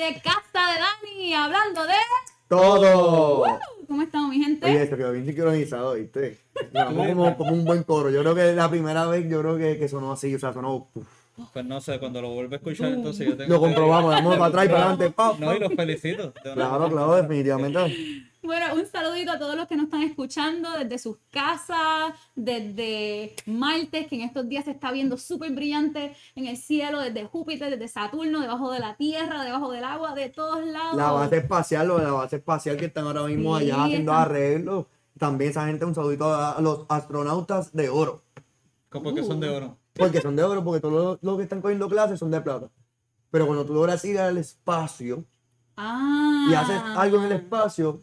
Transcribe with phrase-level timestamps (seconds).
[0.00, 0.42] desde casa
[0.72, 1.92] de Dani, hablando de...
[2.48, 3.44] Todo.
[3.86, 4.66] ¿Cómo estamos, mi gente?
[4.66, 6.38] Oye, esto quedó bien sincronizado, ¿viste?
[6.72, 8.10] Como, como un buen coro.
[8.10, 10.88] Yo creo que la primera vez, yo creo que, que sonó así, o sea, sonó.
[10.94, 11.06] uf.
[11.52, 14.36] Pues no sé, cuando lo vuelva a escuchar, entonces yo tengo Lo que- comprobamos, vamos
[14.36, 15.10] para atrás y para adelante.
[15.10, 16.32] pa, No, y los felicito.
[16.42, 17.78] Claro, claro, definitivamente.
[18.50, 24.08] Bueno, un saludito a todos los que nos están escuchando desde sus casas, desde Marte,
[24.08, 27.86] que en estos días se está viendo súper brillante en el cielo, desde Júpiter, desde
[27.86, 30.96] Saturno, debajo de la Tierra, debajo del agua, de todos lados.
[30.96, 34.10] La base espacial, lo de la base espacial que están ahora mismo Sí, allá haciendo
[34.10, 34.86] están- arreglos.
[35.16, 38.24] También esa gente, un saludito a los astronautas de oro.
[38.88, 39.76] ¿Cómo porque son de oro?
[39.92, 42.68] Porque son de oro, porque todos los, los que están cogiendo clases son de plata.
[43.30, 45.24] Pero cuando tú logras ir al espacio
[45.76, 48.00] Ah, y haces algo en el espacio,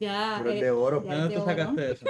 [0.00, 1.02] Ya, eres eh, de oro.
[1.04, 2.06] ya ¿De dónde de tú sacaste eso?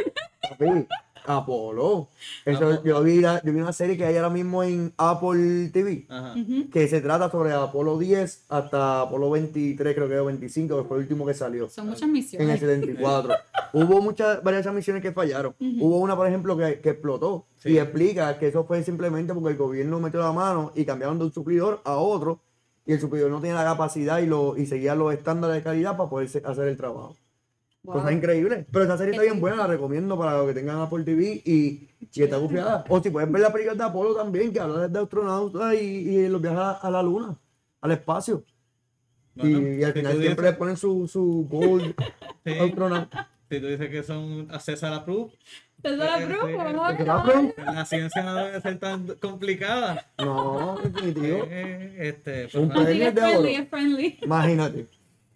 [0.50, 0.86] Papi,
[1.28, 2.08] Apolo.
[2.44, 2.84] Eso, Apolo.
[2.84, 6.06] yo, vi la- yo vi una serie que hay ahora mismo en Apple TV.
[6.08, 6.34] Ajá.
[6.72, 10.98] Que se trata sobre Apolo 10 hasta Apolo 23, creo que o 25, que fue
[10.98, 11.68] el último que salió.
[11.68, 12.60] Son muchas En el misiones.
[12.60, 13.34] 74.
[13.72, 15.54] Hubo muchas, varias de esas misiones que fallaron.
[15.58, 17.46] Hubo una, por ejemplo, que, que explotó.
[17.58, 17.70] Sí.
[17.70, 21.24] Y explica que eso fue simplemente porque el gobierno metió la mano y cambiaron de
[21.24, 22.40] un suplidor a otro.
[22.86, 25.96] Y el suplidor no tenía la capacidad y, lo, y seguía los estándares de calidad
[25.96, 27.16] para poder hacer el trabajo.
[27.86, 27.94] Wow.
[27.94, 28.66] Cosa increíble.
[28.70, 31.88] Pero esa serie está bien buena, la recomiendo para los que tengan Apple TV y,
[32.12, 32.84] y está confiada.
[32.88, 36.28] O si pueden ver la película de Apolo también, que habla de astronautas y, y
[36.28, 37.38] los viajes a, a la luna,
[37.80, 38.42] al espacio.
[39.34, 41.94] Bueno, y, y al si final siempre dices- le ponen su, su gold
[42.44, 42.52] Sí.
[42.58, 43.28] astronauta.
[43.50, 45.32] Si tú dices que son a César la Proof,
[45.82, 47.06] Te doy la Eh, prueba, sí, vamos a ¿Te ver.
[47.06, 47.54] la pruebo?
[47.64, 50.06] la ciencia no debe ser tan complicada.
[50.18, 51.46] No, definitivo.
[51.48, 53.46] Eh, este, pues Un es de friendly, oro.
[53.46, 54.18] es friendly.
[54.22, 54.86] Imagínate.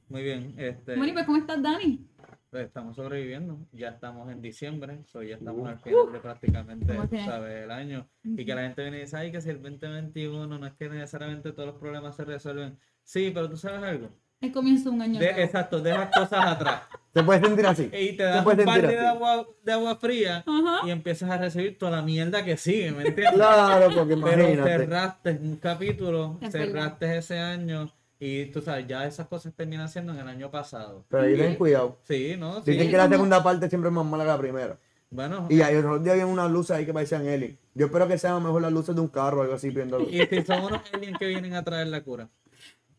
[0.09, 0.55] muy bien.
[0.57, 2.05] Este, Bueno, pues, ¿cómo estás, Dani?
[2.51, 3.59] Pues estamos sobreviviendo.
[3.73, 8.09] Ya estamos en diciembre, so ya estamos al final de prácticamente sabes, el año.
[8.25, 10.89] Y que la gente viene y dice, ay, que si el 2021 no es que
[10.89, 12.79] necesariamente todos los problemas se resuelven.
[13.05, 14.11] Sí, pero tú sabes algo.
[14.41, 16.83] El comienzo de un año De- exacto, dejas cosas atrás.
[17.13, 17.85] ¿Te puedes sentir así?
[17.93, 20.45] Y te ¿Te das un sentir de agua, de agua fría
[20.87, 23.35] y empiezas a recibir toda la mierda que sigue, ¿me entiendes?
[23.35, 24.71] Claro, porque Pero imagínate.
[24.79, 30.13] cerraste un capítulo, Es cerraste ese año y tú sabes, ya esas cosas terminan siendo
[30.13, 31.05] en el año pasado.
[31.09, 31.97] Pero ahí ten cuidado.
[32.05, 32.63] Sí, ¿no?
[32.63, 32.73] Sí.
[32.73, 34.79] Dicen que la segunda parte siempre es más mala que la primera.
[35.13, 37.59] Bueno, Y hay otros días había unas luces ahí que parecían alien.
[37.75, 40.25] Yo espero que sean mejor las luces de un carro o algo así, viendo y
[40.27, 42.29] si son unos aliens que vienen a traer la cura.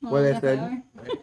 [0.01, 0.59] Puede ser.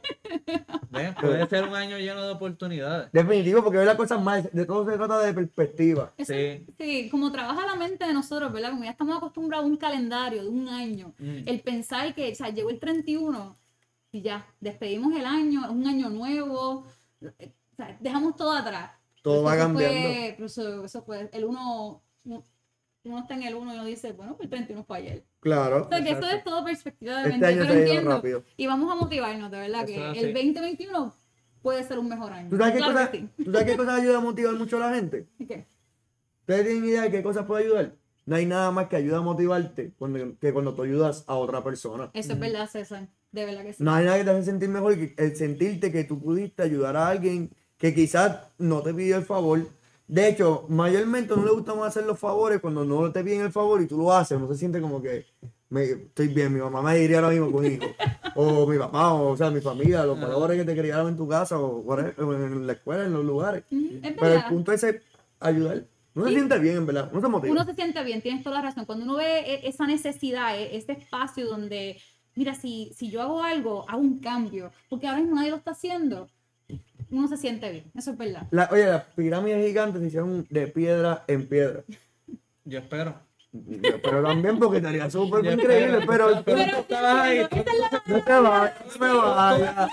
[1.20, 3.10] Puede ser un año lleno de oportunidades.
[3.12, 6.12] Definitivo, porque ver las cosas más, de todo se trata de perspectiva.
[6.16, 6.66] Eso- Sí.
[6.78, 8.70] sí, como trabaja la mente de nosotros, ¿verdad?
[8.70, 11.42] Como ya estamos acostumbrados a un calendario de un año, Mm.
[11.46, 13.56] el pensar que, o sea, llegó el 31
[14.12, 16.86] y ya, despedimos el año, es un año nuevo,
[17.20, 18.92] eh, o sea, dejamos todo atrás.
[19.22, 19.98] Todo va eso cambiando.
[19.98, 22.42] Fue, eso, eso fue, el uno, uno
[23.08, 25.24] uno está en el 1 y uno dice, bueno, pues el 31 fue ayer.
[25.40, 25.86] Claro.
[25.86, 28.10] O sea, que eso es todo perspectiva de Este mente, año entiendo.
[28.10, 28.44] rápido.
[28.56, 30.32] Y vamos a motivarnos, de verdad, Eso que el así.
[30.32, 31.14] 2021
[31.62, 32.50] puede ser un mejor año.
[32.50, 33.28] ¿Tú sabes, qué Claro cosa, sí.
[33.44, 35.28] ¿Tú sabes qué cosa ayuda a motivar mucho a la gente?
[35.38, 35.66] ¿Y qué?
[36.40, 37.94] ¿Ustedes tienen idea de qué cosas puede ayudar?
[38.26, 41.64] No hay nada más que ayuda a motivarte cuando, que cuando tú ayudas a otra
[41.64, 42.10] persona.
[42.12, 43.08] Eso es verdad, César.
[43.32, 43.82] De verdad que sí.
[43.82, 46.96] No hay nada que te hace sentir mejor que el sentirte que tú pudiste ayudar
[46.96, 49.66] a alguien que quizás no te pidió el favor.
[50.06, 53.52] De hecho, mayormente no le gusta más hacer los favores cuando no te piden el
[53.52, 54.38] favor y tú lo haces.
[54.40, 55.26] No se siente como que
[55.68, 56.54] me- estoy bien.
[56.54, 57.84] Mi mamá me diría ahora mismo con hijo.
[58.34, 61.28] O mi papá, o, o sea, mi familia, los valores que te criaron en tu
[61.28, 63.64] casa o, whatever, o en la escuela, en los lugares.
[63.68, 64.86] Pero el punto es
[65.40, 65.84] ayudar.
[66.14, 67.12] No se siente bien, en verdad.
[67.12, 67.52] No se motiva.
[67.52, 68.86] Uno se siente bien, tienes toda la razón.
[68.86, 72.00] Cuando uno ve e- esa necesidad, e- ese espacio donde,
[72.38, 75.72] mira, si, si yo hago algo, hago un cambio, porque ahora mismo nadie lo está
[75.72, 76.28] haciendo,
[77.10, 77.90] uno se siente bien.
[77.96, 78.46] Eso es verdad.
[78.50, 81.82] La- oye, las pirámides gigantes se hicieron de piedra en piedra.
[82.64, 83.14] Yo espero.
[84.02, 86.42] Pero también porque estaría súper increíble, espero.
[86.44, 86.58] pero...
[86.58, 87.38] Pero tú estabas ahí,
[88.06, 89.90] No te vayas, no me vayas.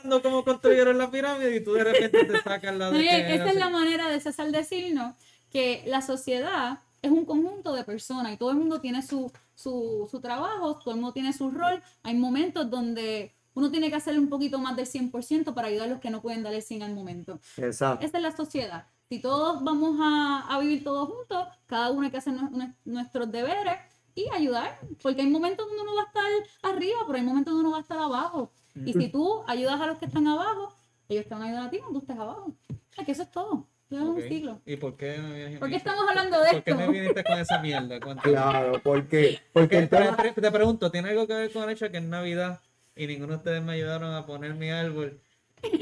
[0.00, 3.34] viendo cómo construyeron la pirámide y tú de repente te sacas la de No, que
[3.34, 3.58] esa es así.
[3.58, 5.14] la manera de César decirnos
[5.50, 10.06] que la sociedad es un conjunto de personas y todo el mundo tiene su, su,
[10.08, 11.82] su trabajo, todo el mundo tiene su rol.
[12.04, 15.90] Hay momentos donde uno tiene que hacerle un poquito más del 100% para ayudar a
[15.92, 17.40] los que no pueden dar el 100 al momento.
[17.56, 18.04] Exacto.
[18.06, 18.86] Esa es la sociedad.
[19.08, 22.74] Si todos vamos a, a vivir todos juntos, cada uno hay que hacer nue- nue-
[22.84, 23.78] nuestros deberes
[24.14, 27.62] y ayudar, porque hay momentos donde uno va a estar arriba, pero hay momentos donde
[27.68, 28.52] uno va a estar abajo.
[28.84, 30.72] Y si tú ayudas a los que están abajo,
[31.08, 32.46] ellos te van a ayudar a ti cuando tú estés abajo.
[32.70, 33.66] O sea, que eso es todo.
[33.88, 34.60] Un.
[34.66, 36.80] ¿Y por qué me vienes ¿Por qué estamos hablando de ¿Por qué esto?
[36.82, 38.00] me viniste con esa mierda?
[38.20, 42.02] Claro, porque, porque Te, pregunto, ¿tiene algo que ver con el hecho de que es
[42.02, 42.60] Navidad
[42.96, 45.20] y ninguno de ustedes me ayudaron a poner mi árbol?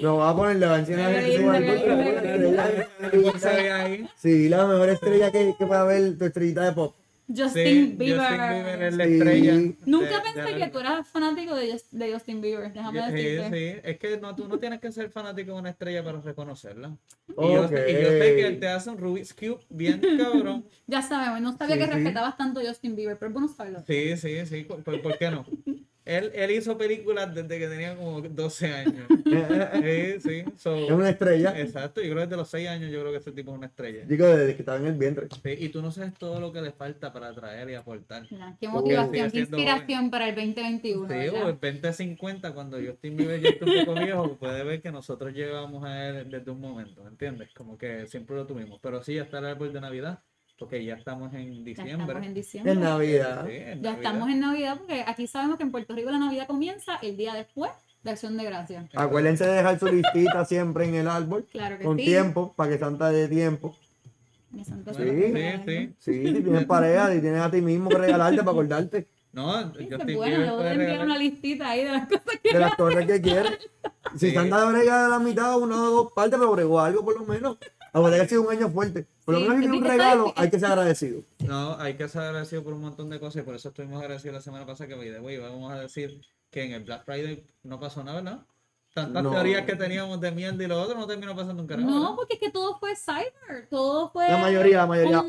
[0.00, 1.36] lo va a poner la canción Qué
[3.10, 4.06] qué qué.
[4.16, 6.94] Sí, la mejor estrella que, que puede haber, tu estrellita de pop.
[7.28, 7.52] Justin
[7.88, 8.20] Sí, Bieber.
[8.20, 9.12] Justin Bieber es la Sí.
[9.14, 9.54] estrella.
[9.86, 13.12] Nunca de- pensé de- que tú eras fanático de, Just- de Justin Bieber, déjame Sí,
[13.22, 13.50] decirte.
[13.74, 16.96] sí, es que no, tú no tienes que ser fanático de una estrella para reconocerla.
[17.28, 17.52] Y, Ok.
[17.54, 20.00] yo, sé- y yo sé que él te hace un Rubik's Cube bien
[20.50, 20.64] cabrón.
[20.86, 21.92] Ya sabemos, no sabía Sí, que sí.
[21.92, 23.82] respetabas tanto a Justin Bieber, pero es bueno saberlo.
[23.86, 25.44] Sí, sí, sí, ¿por, por- por qué no?
[26.04, 29.06] Él, él hizo películas desde que tenía como 12 años.
[29.24, 30.44] Sí, sí.
[30.56, 31.58] so- Es una estrella.
[31.58, 33.66] Exacto, yo creo que desde los 6 años yo creo que ese tipo es una
[33.66, 34.04] estrella.
[34.06, 35.28] Digo, desde que estaba en el vientre.
[35.42, 38.26] Sí, y tú no sabes todo lo que le falta para atraer y aportar.
[38.60, 41.08] Qué motivación, qué inspiración para el 2021.
[41.08, 41.44] Sí, ¿verdad?
[41.46, 45.32] o el 2050, cuando Justin Bieber ya esté un poco viejo, puede ver que nosotros
[45.32, 47.48] llegamos a él desde un momento, ¿entiendes?
[47.54, 48.78] Como que siempre lo tuvimos.
[48.82, 50.20] Pero sí, ya está el árbol de Navidad,
[50.58, 51.92] porque ya estamos en Ya diciembre.
[52.04, 52.72] estamos en diciembre.
[52.72, 53.46] En Navidad.
[53.46, 53.94] Sí, en Ya Navidad.
[53.96, 57.34] estamos en Navidad porque aquí sabemos que en Puerto Rico la Navidad comienza el día
[57.34, 57.70] después
[58.02, 58.84] de Acción de Gracias.
[58.94, 61.46] Acuérdense de dejar su listita siempre en el árbol.
[61.50, 62.04] Claro que Con sí.
[62.04, 63.74] tiempo, para que Santa dé tiempo.
[64.50, 65.32] Mi Bueno, Sí.
[65.34, 65.94] Sí, sí.
[65.98, 69.96] Sí, si tienes pareja, si tienes a ti mismo que regalarte para acordarte No, Dice,
[69.96, 72.52] Justin bueno, Bieber le voy a puede enviar una listita ahí de las cosas que...
[72.52, 73.58] de las cosas que quieres.
[74.16, 74.34] Si Sí.
[74.34, 77.58] Santa brega de la mitad, una o dos partes, pero bregó algo por lo menos.
[77.94, 79.06] Acuérdate que ha sido un año fuerte.
[79.24, 81.22] Por lo Sí, menos tiene un regalo, hay que ser agradecido.
[81.46, 84.34] No, hay que ser agradecido por un montón de cosas y por eso estuvimos agradecidos
[84.34, 86.20] la semana pasada que, the way, vamos a decir
[86.50, 88.40] que en el Black Friday no pasó nada, ¿verdad?
[88.92, 89.30] Tantas No.
[89.30, 91.88] teorías que teníamos de mierda y lo otro no terminó pasando un carajo.
[91.88, 92.14] No, ¿verdad?
[92.16, 95.22] porque es que todo fue cyber, todo fue La mayoría, la mayoría.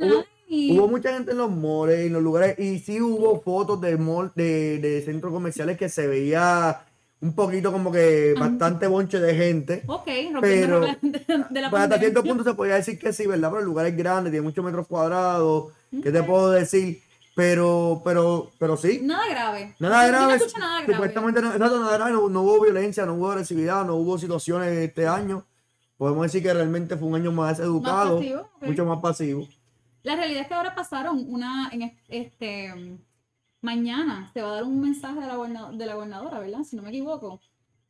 [0.49, 4.31] hubo mucha gente en los malls, en los lugares, y sí hubo fotos de mall,
[4.35, 6.83] de, de centros comerciales que se veía
[7.25, 9.83] un poquito como que bastante bonche de gente.
[9.87, 10.07] Ok,
[10.41, 10.97] Pero- de,
[11.49, 13.49] de la Pues hasta cierto punto se podría decir que sí, ¿verdad?
[13.49, 15.71] Pero el lugar es grande, tiene muchos metros cuadrados.
[16.03, 17.01] ¿Qué te puedo decir?
[17.35, 19.01] Pero, pero, pero sí.
[19.03, 19.75] Nada grave.
[19.79, 20.35] Nada no grave.
[20.35, 20.93] escucho nada grave.
[20.93, 22.11] Supuestamente no, nada grave.
[22.13, 25.43] No, no hubo violencia, no hubo agresividad, no hubo situaciones este año.
[25.97, 28.67] Podemos decir que realmente fue un año más educado, pasivo, ok.
[28.67, 29.47] mucho más pasivo.
[30.03, 32.73] La realidad es que ahora pasaron una, en es- este,
[33.65, 36.63] mañana se va a dar un mensaje de la, de la gobernadora, ¿verdad?
[36.63, 37.41] Si no me equivoco.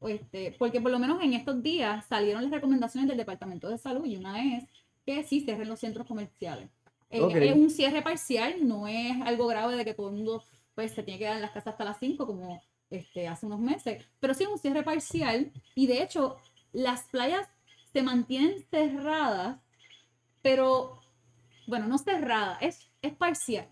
[0.01, 4.05] Este, porque por lo menos en estos días salieron las recomendaciones del Departamento de Salud
[4.05, 4.65] y una es
[5.05, 6.69] que sí cierren los centros comerciales.
[7.09, 7.35] Eh, Ok.
[7.35, 10.43] Es un cierre parcial, no es algo grave de que todo el mundo
[10.73, 13.59] pues se tiene que quedar en las casas hasta las 5 como este, hace unos
[13.59, 16.37] meses, pero sí es un cierre parcial y de hecho
[16.73, 17.47] las playas
[17.93, 19.57] se mantienen cerradas,
[20.41, 21.01] pero
[21.67, 23.67] bueno, no cerrada, es, es parcial.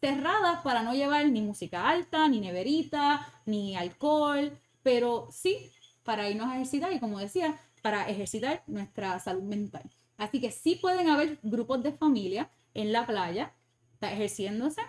[0.00, 4.52] Cerradas para no llevar ni música alta, ni neverita, ni alcohol,
[4.82, 5.72] pero sí
[6.02, 9.82] para irnos a ejercitar y como decía, para ejercitar nuestra salud mental.
[10.16, 13.52] Así que sí pueden haber grupos de familia en la playa
[14.00, 14.82] ejerciéndose,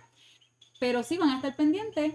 [0.80, 2.13] pero sí van a estar pendientes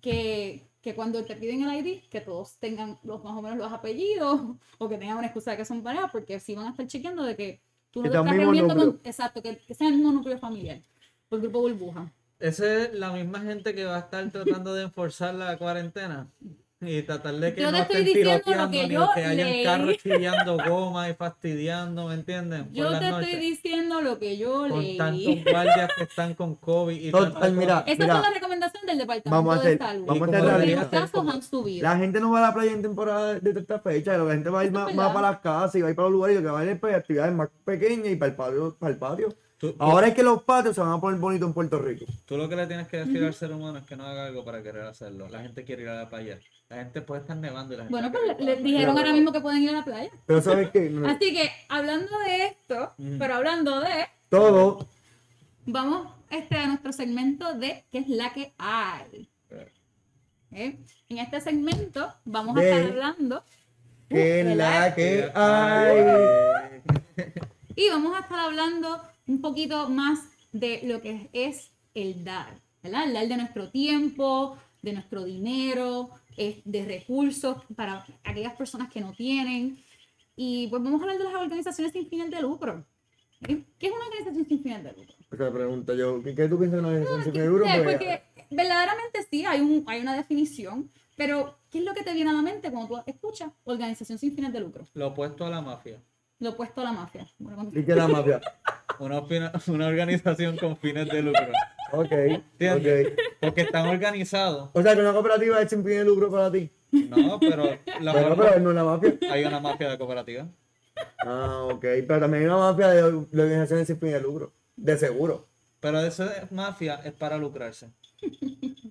[0.00, 3.72] que, que cuando te piden el ID, que todos tengan los, más o menos los
[3.72, 4.40] apellidos
[4.78, 7.22] o que tengan una excusa de que son pareja, porque sí van a estar chequeando
[7.24, 7.60] de que
[7.90, 10.80] tú no Que te estás reuniendo con, exacto, que, que sea el mismo núcleo familiar,
[11.28, 12.12] por grupo burbuja.
[12.40, 16.26] Esa es la misma gente que va a estar tratando de enforzar la cuarentena
[16.82, 20.56] y tratar de que Yo no estén tiroteando que ni yo que hayan carros chillando
[20.66, 22.62] goma y fastidiando, ¿me entiendes?
[22.62, 23.28] Por Yo te noches.
[23.28, 24.96] estoy diciendo lo que yo con leí.
[24.96, 27.84] tantos guardias que están con COVID y Total, mira.
[27.86, 30.06] Esa mira, fue la recomendación del Departamento vamos a de hacer- Salud.
[30.06, 31.82] vamos a hacer debería los casos como- han subido.
[31.82, 34.60] La gente no va a la playa en temporada de esta fecha, la gente va
[34.60, 36.40] a ir es más, para las casas y va a ir para los lugares y
[36.40, 38.76] lo que va a ir es para actividades más pequeñas y para el patio.
[38.78, 39.28] Para el patio.
[39.60, 42.06] Tú, tú- Ahora es que los patios se van a poner bonitos en Puerto Rico.
[42.24, 44.42] tú lo que le tienes que decir al ser humano es que no haga algo
[44.42, 45.28] para querer hacerlo.
[45.28, 46.38] La gente quiere ir a la playa.
[46.70, 48.98] La gente puede estar nevando y la gente Bueno, a pues le, le dijeron Claro.
[49.00, 50.10] ahora mismo que pueden ir a la playa.
[50.24, 53.16] Pero sabes que Así que, hablando de esto, Ujú.
[53.18, 54.88] pero hablando de, todo
[55.66, 59.28] vamos este, a nuestro segmento de qué es la que hay.
[60.52, 60.78] ¿Eh?
[61.10, 63.44] En este segmento vamos a estar hablando
[64.08, 66.82] que de es la que hay.
[67.76, 70.18] y vamos a estar hablando un poquito más
[70.52, 73.04] de lo que es el dar, ¿verdad?
[73.06, 79.00] El dar de nuestro tiempo, de nuestro dinero, eh, de recursos para aquellas personas que
[79.00, 79.78] no tienen.
[80.34, 82.84] Y pues vamos a hablar de las organizaciones sin fines de lucro.
[83.46, 85.14] ¿Qué es una organización sin fines de lucro?
[85.30, 87.84] Esa pregunta yo, ¿qué, tú piensas de una organización sin fines de lucro?
[87.84, 92.30] Porque verdaderamente sí, hay, un, hay una definición, pero ¿qué es lo que te viene
[92.30, 94.84] a la mente cuando tú escuchas organización sin fines de lucro?
[94.94, 96.02] Lo opuesto a la mafia.
[96.40, 97.26] Lo opuesto a la mafia.
[97.38, 98.40] Bueno, cuando- ¿Y qué es la mafia?
[99.00, 101.48] Una, fina- una organización con fines de lucro.
[101.92, 103.08] Ok, ¿Entiendes?
[103.08, 103.12] ok.
[103.40, 104.70] Porque están organizados.
[104.72, 106.70] O sea, que una cooperativa es sin fines de lucro para ti.
[106.92, 107.64] No, pero,
[108.00, 109.14] la Bueno, forma- pero no es la mafia.
[109.30, 110.46] hay una mafia de cooperativa.
[111.24, 111.80] Ah, ok.
[111.80, 114.52] Pero también hay una mafia de, de organizaciones sin fines de lucro.
[114.76, 115.46] De seguro.
[115.80, 117.88] Pero esa mafia es para lucrarse.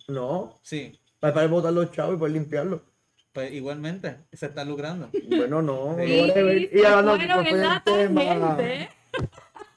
[0.07, 0.55] No.
[0.63, 2.81] Sí, Para, para botar los chavos y poder limpiarlos.
[3.31, 5.09] pues igualmente se está lucrando.
[5.27, 5.95] Bueno, no.
[5.99, 6.69] Sí, whatever.
[6.71, 7.43] se hablando fueron
[8.55, 8.89] pues,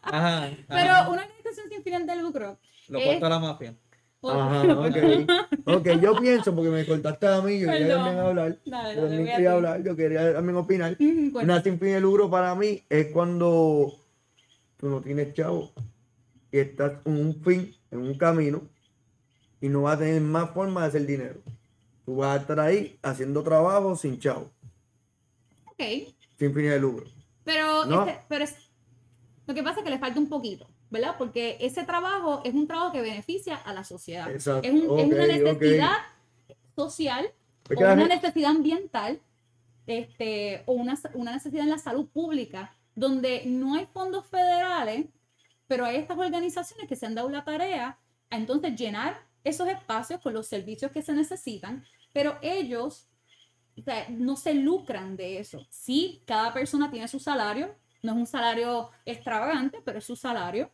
[0.02, 0.50] Ajá.
[0.68, 1.08] Pero ajá.
[1.10, 3.74] una organización sin fines de lucro Lo Es- cortó la mafia.
[4.24, 5.76] Ajá, ok.
[5.78, 8.04] Ok, yo pienso, porque me cortaste a mí, yo quería Perdón.
[8.04, 8.58] también hablar.
[8.64, 10.96] Dale, Yo dale, a quería hablar, yo quería también opinar.
[11.34, 13.92] Una sin fin de lucro para mí es cuando
[14.76, 15.72] tú no tienes chavo
[16.52, 18.62] y estás en un fin, en un camino,
[19.60, 21.40] y no vas a tener más forma de hacer dinero.
[22.04, 24.50] Tú vas a estar ahí haciendo trabajo sin chavo,
[25.66, 25.82] Ok.
[26.38, 27.06] sin fin de lucro.
[27.44, 28.06] Pero, No.
[28.06, 28.54] este- pero es,
[29.46, 31.16] lo que pasa es que le falta un poquito, ¿verdad?
[31.18, 34.30] Porque ese trabajo es un trabajo que beneficia a la sociedad.
[34.30, 35.92] Exacto, Es, un- es una necesidad
[36.76, 37.26] social
[37.68, 39.20] o una necesidad ambiental
[39.86, 45.06] este, o una, una necesidad en la salud pública donde no hay fondos federales,
[45.66, 47.98] pero hay estas organizaciones que se han dado la tarea
[48.30, 53.08] a entonces llenar esos espacios con los servicios que se necesitan, pero ellos
[53.76, 55.66] o sea, no se lucran de eso.
[55.70, 60.70] Sí, cada persona tiene su salario, no es un salario extravagante, pero es su salario.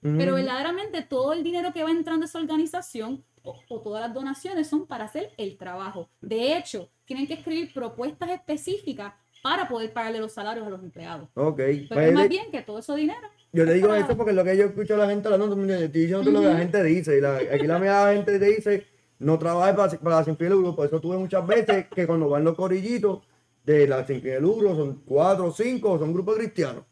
[0.00, 0.34] Pero Ujú.
[0.36, 4.68] verdaderamente todo el dinero que va entrando a esa organización o, o todas las donaciones
[4.68, 6.08] son para hacer el trabajo.
[6.20, 11.28] De hecho, tienen que escribir propuestas específicas para poder pagarle los salarios a los empleados.
[11.34, 13.26] Ok, Pero pues, es más bien que todo ese dinero.
[13.52, 15.56] yo te digo para- esto porque es lo que yo escucho a la gente hablando,
[15.74, 18.44] estoy diciendo lo que la gente dice, y la- aquí la media la gente te
[18.44, 18.86] dice,
[19.18, 22.06] no trabajes para, para la sin fin de lucro, por eso tuve muchas veces que
[22.06, 23.20] cuando van los corillitos
[23.74, 26.84] de la sin fin de lucro, son cuatro o cinco, son grupos cristianos,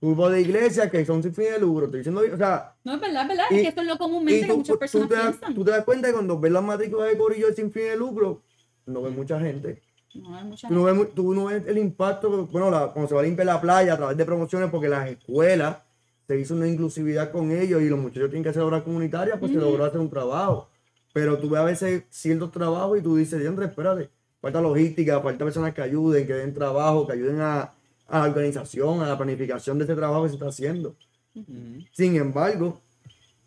[0.00, 3.00] grupos de iglesias que son sin fin de lucro, estoy diciendo, o sea, No es
[3.00, 5.08] verdad, es verdad, Y- es que esto es lo comúnmente que tú, muchas tú personas
[5.08, 5.54] te das, piensan.
[5.54, 7.96] tú te das cuenta que cuando ves las matrículas de corillo de sin fin de
[7.96, 8.42] lucro,
[8.86, 9.82] no ves mucha gente.
[10.14, 13.14] No, hay mucha Tú no, ves, tú no ves el impacto, bueno, la- cuando se
[13.14, 15.78] va a limpiar la playa a través de promociones, porque las escuelas
[16.26, 19.52] se hizo una inclusividad con ellos y los muchachos tienen que hacer obras comunitarias, pues
[19.52, 20.68] se logró hacer un trabajo.
[21.14, 24.10] Pero tú ves a veces ciertos trabajos y tú dices, Diandre, espérate,
[24.42, 27.72] falta logística, falta personas que ayuden, que den trabajo, que ayuden a,
[28.08, 30.94] a la organización, a la planificación de ese trabajo que se está haciendo.
[31.92, 32.80] Sin embargo,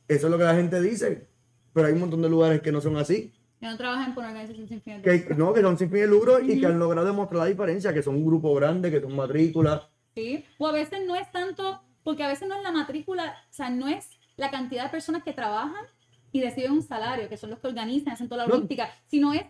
[0.08, 1.28] eso es lo que la gente dice,
[1.74, 3.32] pero hay un montón de lugares que no son así.
[3.60, 5.36] Que no trabajan por organización sin fines de Que, lucro.
[5.38, 8.02] no, que son sin fin de lucro y que han logrado demostrar la diferencia, que
[8.02, 9.84] son un grupo grande, que son matrículas.
[10.16, 10.44] ¿sí?
[10.58, 13.70] O a veces no es tanto, porque a veces no es la matrícula, o sea,
[13.70, 15.86] no es la cantidad de personas que trabajan
[16.32, 18.56] y reciben un salario, que son los que organizan, hacen toda la No.
[18.56, 19.44] logística, sino es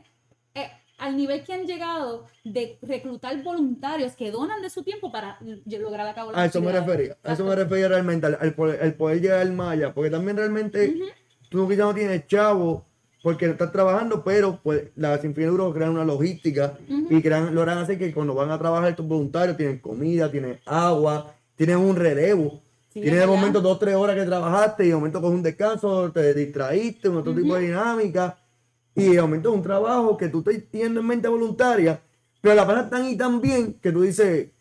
[0.54, 5.38] eh, al nivel que han llegado de reclutar voluntarios que donan de su tiempo para
[5.66, 8.54] lograr a cabo la A eso me refería, a eso me refería realmente, al, al
[8.54, 11.06] poder, al poder llegar al Maya, porque también realmente Ujú.
[11.50, 12.86] tú quizás no tienes chavo
[13.26, 16.78] porque estás trabajando, pero pues la sin fin de lucro crean una logística
[17.10, 21.34] y crean, logran hacer que cuando van a trabajar estos voluntarios tienen comida, tienen agua,
[21.56, 22.62] tienen un relevo.
[22.94, 26.12] Sí, Tienes de momento dos, tres horas que trabajaste y de momento coges un descanso,
[26.12, 28.38] te distraíste, un otro tipo de dinámica.
[28.96, 32.02] Y es un trabajo que tú estás teniendo en mente voluntaria,
[32.42, 34.52] pero la pasas tan y tan bien que tú dices,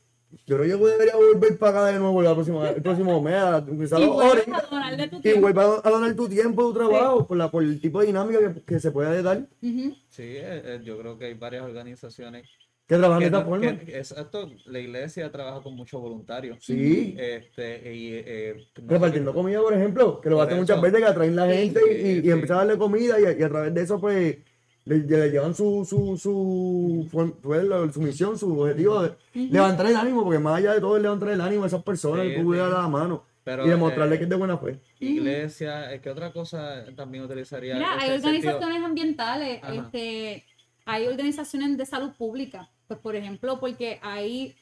[0.46, 3.34] yo creo que yo debería volver para acá de nuevo la próxima, el próximo mes,
[3.36, 5.40] a quizás Y horas, a donar de tu y tiempo.
[5.42, 8.62] vuelva a donar tu tiempo, tu trabajo, por, la, por el tipo de dinámica que,
[8.62, 9.46] que se puede dar.
[9.60, 12.48] Sí, eh, eh, yo creo que hay varias organizaciones
[12.86, 13.78] que trabajan de esta forma.
[13.78, 16.58] que- exacto, la iglesia trabaja con muchos voluntarios.
[16.60, 17.14] Sí.
[17.18, 21.06] Este, y, eh, no Repartiendo qué- comida, por ejemplo, que lo hacen muchas veces, que
[21.06, 22.30] atraen la Sí, gente sí, y, y sí.
[22.30, 24.36] empiezan a darle comida y, a- y a través de eso, pues,
[24.84, 29.86] le, le llevan su, su, su, fue- fue lo- su misión, su objetivo de levantar
[29.86, 32.34] el ánimo, porque más allá de todo es levantar el ánimo a esas personas Sí,
[32.34, 34.78] que tú das la mano Pero, y demostrarle eh, que es de buena fe.
[35.00, 37.74] Iglesia, es que otra cosa también utilizaría.
[37.76, 38.28] Mira, hay sentido.
[38.28, 39.74] organizaciones ambientales, Ajá.
[39.74, 40.44] este,
[40.84, 44.54] hay organizaciones de salud pública, pues por ejemplo, porque hay,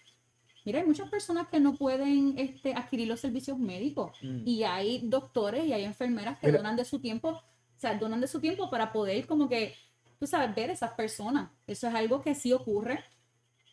[0.65, 4.43] mira, hay muchas personas que no pueden este, adquirir los servicios médicos Mm.
[4.47, 6.59] y hay doctores y hay enfermeras que Mira.
[6.59, 7.43] donan de su tiempo, o
[7.79, 9.75] sea, donan de su tiempo para poder como que,
[10.21, 11.51] tú sabes, ver esas personas.
[11.67, 13.01] Eso es algo que sí ocurre.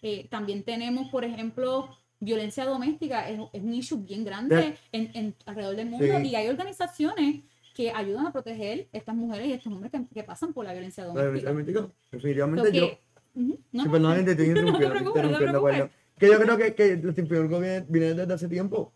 [0.01, 1.89] Eh, también tenemos, por ejemplo,
[2.19, 6.27] violencia doméstica, es, es un issue bien grande en, en- alrededor del mundo Sí.
[6.27, 7.43] y hay organizaciones
[7.75, 11.03] que ayudan a proteger estas mujeres y estos hombres que, que pasan por la violencia
[11.05, 11.51] La doméstica.
[11.51, 12.99] violencia doméstica, Definitivamente que-
[13.35, 13.41] yo.
[13.41, 15.89] Ujú, no, Sí, no, perdón, gente, estoy interrumpiendo, interrumpiendo.
[16.17, 18.93] Que yo creo que, que el sinfín viene, viene desde hace tiempo.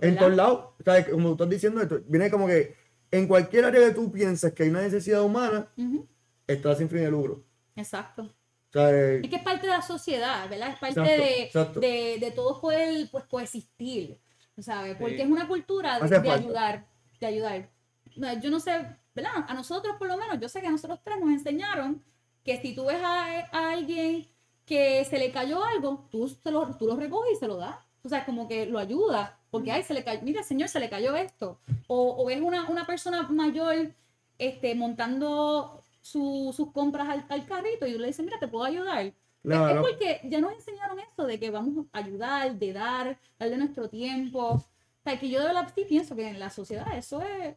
[0.00, 1.08] En todos lados, ¿sabes?
[1.08, 2.74] Como tú estás diciendo, esto, viene como que
[3.10, 6.08] en cualquier área que tú pienses que hay una necesidad humana, Ujú,
[6.46, 7.44] está sin fin de lucro.
[7.76, 8.22] Exacto.
[8.22, 10.70] O sea, eh, Es que es parte de la sociedad, ¿verdad?
[10.70, 11.80] Es parte Exacto, de, exacto.
[11.80, 14.18] de, de todos poder pues, coexistir,
[14.58, 14.96] ¿sabes?
[14.96, 15.22] Porque Sí.
[15.22, 16.88] es una cultura de, de ayudar,
[17.20, 17.70] de ayudar.
[18.16, 18.72] No, Yo no sé,
[19.14, 19.44] ¿verdad?
[19.46, 22.02] A nosotros por lo menos, yo sé que a nosotros tres nos enseñaron
[22.44, 24.28] que si tú ves a, a alguien
[24.66, 27.76] que se le cayó algo, tú, se lo, tú lo recoges y se lo das.
[28.02, 30.90] O sea, como que lo ayuda, porque, ay, se le cayó, mira, señor, se le
[30.90, 31.58] cayó esto.
[31.86, 33.92] O, o ves una, una persona mayor
[34.38, 38.64] este, montando su- sus compras al, al carrito y tú le dices, mira, te puedo
[38.64, 39.06] ayudar.
[39.06, 39.82] Es- Es claro.
[39.82, 43.88] porque ya nos enseñaron eso de que vamos a ayudar, de dar, dar de nuestro
[43.88, 44.40] tiempo.
[44.54, 44.64] O
[45.02, 47.54] sea, que yo de verdad sí pienso que en la sociedad eso es,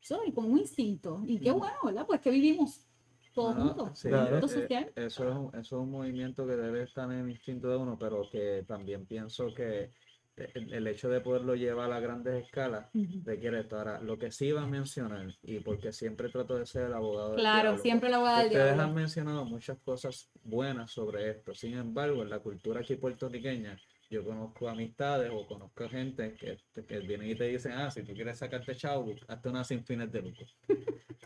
[0.00, 1.22] soy como un instinto.
[1.26, 2.04] Y qué bueno, ¿verdad?
[2.06, 2.86] Pues que vivimos
[3.34, 3.98] Bueno, juntos.
[3.98, 4.92] sí, Instinto eh, social.
[4.94, 7.98] eso, es un, eso es un movimiento que debe estar en el instinto de uno,
[7.98, 9.90] pero que también pienso que
[10.36, 12.86] el, el hecho de poderlo llevar a grandes escalas
[13.24, 13.78] requiere esto.
[13.78, 17.32] Ahora, lo que sí iba a mencionar, y porque siempre trato de ser el abogado
[17.32, 21.54] del Claro, siempre la voy a dar Ustedes han mencionado muchas cosas buenas sobre esto.
[21.54, 23.78] Sin embargo, en la cultura aquí puertorriqueña,
[24.12, 28.12] yo conozco amistades o conozco gente que, que vienen y te dicen, ah, si tú
[28.12, 30.46] quieres sacarte chavo, hazte una sin fines de lucro.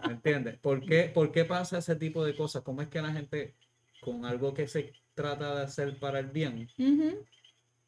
[0.07, 0.57] ¿Me entiendes?
[0.59, 2.63] ¿Por qué, ¿Por qué pasa ese tipo de cosas?
[2.63, 3.57] ¿Cómo es que la gente,
[4.01, 6.69] con algo que se trata de hacer para el bien,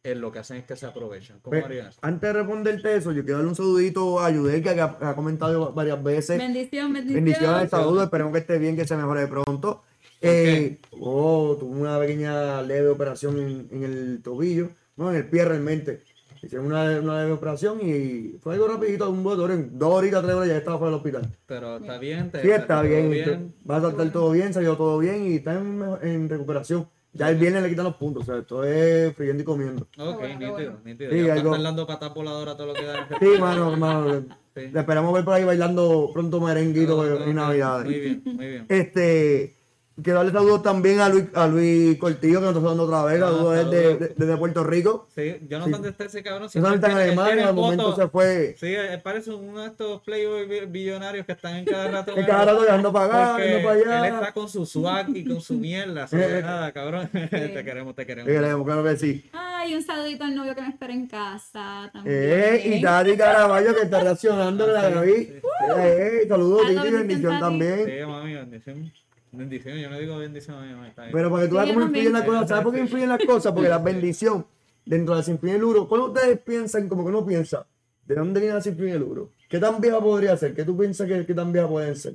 [0.03, 1.39] es lo que hacen es que se aprovechan?
[1.43, 2.01] ¿Cómo harían eso?
[2.03, 5.73] Antes de responderte eso, yo quiero darle un saludito a Yudel, que ha, ha comentado
[5.73, 6.39] varias veces.
[6.39, 7.25] Bendición, bendición.
[7.25, 9.85] Bendiciones, saludos, esperemos que esté bien, que se mejore pronto.
[10.21, 15.45] Eh, oh, tuvo una pequeña leve operación en, en el tobillo, no, en el pie
[15.45, 16.03] realmente.
[16.41, 20.35] Hicieron una, una leve operación y fue algo rapidito, un botón, en dos horitas, tres
[20.37, 21.37] horas ya estaba fuera del hospital.
[21.47, 25.27] Pero está bien, te Sí, está bien, va a saltar todo bien, salió todo bien
[25.27, 26.87] y está en, en recuperación.
[27.13, 29.89] Ya el viernes le quitan los puntos, o sea, esto es friendo y comiendo.
[29.99, 31.11] Ok, nítido, nítido.
[31.11, 33.09] Sí, ya algo- están dando patas voladoras todo lo que da.
[33.19, 34.21] Sí, mano, mano,
[34.55, 34.69] Sí.
[34.73, 37.85] le esperamos ver por ahí bailando pronto merenguito Ok, en Navidades.
[37.87, 38.67] Muy bien, muy bien.
[38.69, 39.55] Este,
[40.03, 43.23] quiero darle saludos también a Luis, a Luis Cortillo, que nos está saludando otra vez,
[43.23, 45.09] Ah, saludos desde, de- desde Puerto Rico.
[45.15, 46.49] Sí, yo no sé dónde está ese cabrón.
[46.53, 48.55] Eso está en él Alemania, al momento se fue.
[48.59, 52.13] Sí, él parece uno de estos playboy bi- billonarios que están en cada rato.
[52.17, 54.19] En cada rato viajando para acá, Porque viajando para Él allá.
[54.21, 56.07] está con su swag y con su mierda.
[56.07, 57.09] que nada, cabrón.
[57.13, 58.31] te queremos, te queremos.
[58.31, 59.31] Sí, queremos, claro que sí.
[59.33, 62.17] Ay, un saludito al novio que me espera en casa también.
[62.19, 65.41] Eh, y Tati Caraballo que está reaccionando que la Ah, sí, sí.
[65.79, 67.85] Eh, saludos, Titi, bendición también.
[67.85, 68.93] Sí, mami, bendición.
[69.33, 70.89] Bendición, yo no digo bendición a mi mamá.
[70.89, 71.13] Está bien.
[71.13, 73.53] Pero para que tú veas cómo influyen las cosas, ¿sabes por qué influyen las cosas?
[73.53, 74.47] Porque la bendición
[74.85, 77.67] dentro de la sinfonía del Uro, ¿cómo ustedes piensan, como que uno piensa,
[78.07, 79.33] de dónde viene la sinfonía del Uro?
[79.49, 80.55] ¿Qué tan vieja podría ser?
[80.55, 82.15] ¿Qué tú piensas que, que tan vieja pueden ser?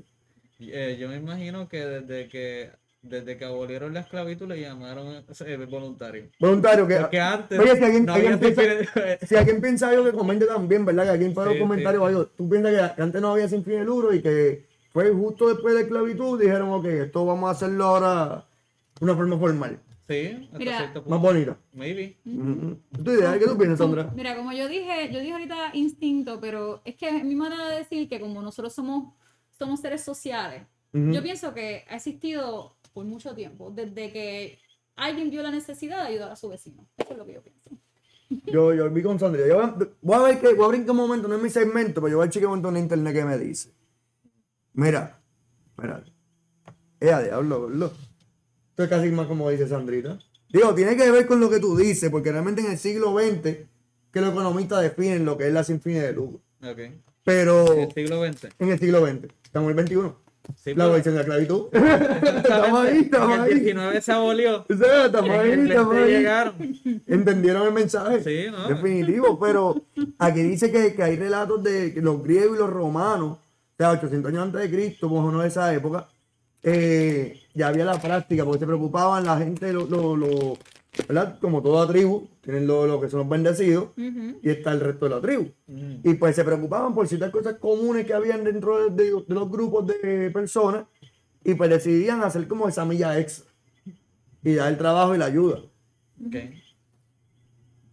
[0.60, 2.72] Eh, yo me imagino que desde que
[3.04, 6.30] desde que abolieron la esclavitud le llamaron eh, voluntario.
[6.40, 6.96] Voluntario, que.
[6.96, 10.46] Porque antes Oye, si alguien, no alguien había piensa, si alguien piensa algo que comente
[10.46, 11.04] también, ¿verdad?
[11.04, 12.26] Que alguien para Sí, los comentarios sí, algo.
[12.28, 15.80] Tú piensas que, antes no había sinfonía del Uro y que fue justo después de
[15.82, 18.48] la esclavitud, dijeron, ok, esto vamos a hacerlo ahora
[19.00, 20.78] de una forma formal, Sí, hasta Mira.
[20.78, 21.58] cierto más bonita.
[21.74, 22.18] Maybe.
[22.26, 22.78] Ujú.
[23.04, 23.40] ¿Tu idea?
[23.40, 24.12] ¿Qué tú piensas, Sandra?
[24.16, 27.78] Mira, como yo dije, yo dije ahorita instinto, pero es que es mi manera de
[27.80, 29.14] decir que como nosotros somos,
[29.58, 31.12] somos seres sociales, Ujú.
[31.12, 34.60] yo pienso que ha existido por mucho tiempo, desde que
[34.96, 36.86] alguien vio la necesidad de ayudar a su vecino.
[36.98, 37.70] Eso es lo que yo pienso.
[38.52, 39.48] Yo, yo vi con Sandra.
[39.48, 39.56] Yo
[40.02, 42.18] voy a- ver que voy a brincar un momento, no es mi segmento, pero yo
[42.18, 43.72] voy a chequear un montón en internet que me dice.
[44.74, 45.20] Mira,
[45.78, 46.04] mira.
[47.00, 47.94] Ella diablo, gordo.
[48.72, 50.18] Esto es casi más como dice Sandrita.
[50.50, 53.42] Digo, tiene que ver con lo que tú dices, porque realmente en el siglo XX,
[54.12, 56.42] que los economistas definen lo que es la sinfonía de lucro.
[56.64, 56.80] Ok.
[57.24, 58.50] Pero El siglo XX.
[58.60, 59.96] en el siglo XX, estamos en el XXI.
[60.56, 61.66] Sí, La pero- abolición de la esclavitud.
[62.38, 63.54] estamos ahí, estamos en el ahí.
[63.60, 64.66] 19 se abolió.
[64.70, 66.12] O sea, estamos En ahí, estamos 20 ahí.
[66.20, 66.56] llegaron.
[67.08, 68.24] ¿Entendieron el mensaje?
[68.24, 68.68] Sí, ¿no?
[68.68, 69.82] Definitivo, pero
[70.20, 73.38] aquí dice que, que hay relatos de que los griegos y los romanos,
[73.78, 76.08] sea, 800 años antes de Cristo, como no de esa época,
[76.64, 80.58] eh, ya había la práctica, porque se preocupaban la gente, lo, lo- lo-
[81.08, 81.40] ¿verdad?
[81.40, 85.16] Como toda tribu, tienen lo, lo que son los bendecidos, y está el resto de
[85.16, 85.50] la tribu.
[85.68, 85.96] Mm.
[86.04, 89.50] Y pues se preocupaban por ciertas cosas comunes que habían dentro de, de- de los
[89.50, 90.86] grupos de personas,
[91.44, 93.52] y pues decidían hacer como esa milla extra,
[94.44, 95.60] y dar el trabajo y la ayuda.
[96.26, 96.36] Ok.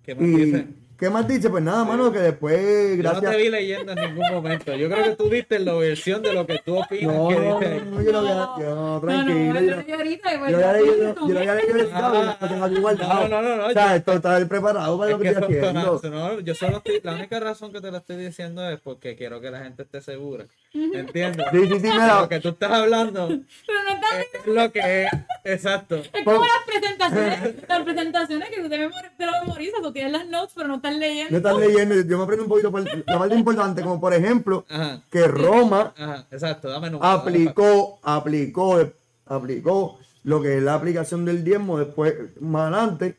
[0.03, 0.67] ¿Qué más ¿Y dice?
[1.01, 1.51] Qué más dice?
[1.51, 3.31] Pues nada, mano, que después, Yo no gracias.
[3.33, 4.77] te vi leyendo en ningún momento.
[4.77, 7.59] Yo creo que tú diste la versión de lo que tú opinas No, que no,
[7.59, 9.35] dice no, no, yo lo había, yo, No, no, tranquilo.
[9.35, 11.55] yo yo- lo dije ahorita y pues, Yo lo había ya, leído, yo lo había
[11.55, 13.29] leído el guardado.
[13.29, 15.39] No, no, no, no, O sea, yo- esto está preparado para Es lo que que
[15.41, 16.01] estoy haciendo.
[16.11, 19.41] no, yo solo estoy, la única razón que te lo estoy diciendo es porque quiero
[19.41, 20.45] que la gente esté segura.
[20.73, 21.47] ¿Entiendes?
[21.51, 22.21] Sí, sí, sí, mira.
[22.21, 25.11] Lo que tú estás hablando Pero no está es lo que es.
[25.45, 25.97] Exacto.
[25.97, 30.53] Es como las presentaciones, las presentaciones que tú te lo memorizas, tú tienes las notes,
[30.55, 31.37] pero no estás leyendo.
[31.37, 35.03] Estás leyendo, yo me aprendo un poquito por- la parte importante, como por ejemplo, Ajá.
[35.11, 36.27] que Roma Ajá.
[36.31, 36.69] Exacto.
[36.69, 37.09] Dame número.
[37.11, 38.79] aplicó, aplicó,
[39.27, 43.17] aplicó lo que es la aplicación del diezmo después, más adelante,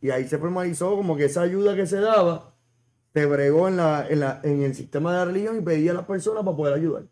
[0.00, 2.52] y ahí se formalizó como que esa ayuda que se daba,
[3.12, 5.94] se bregó en, la, en, la, en el sistema de la religión y pedía a
[5.94, 7.04] las personas para poder ayudar.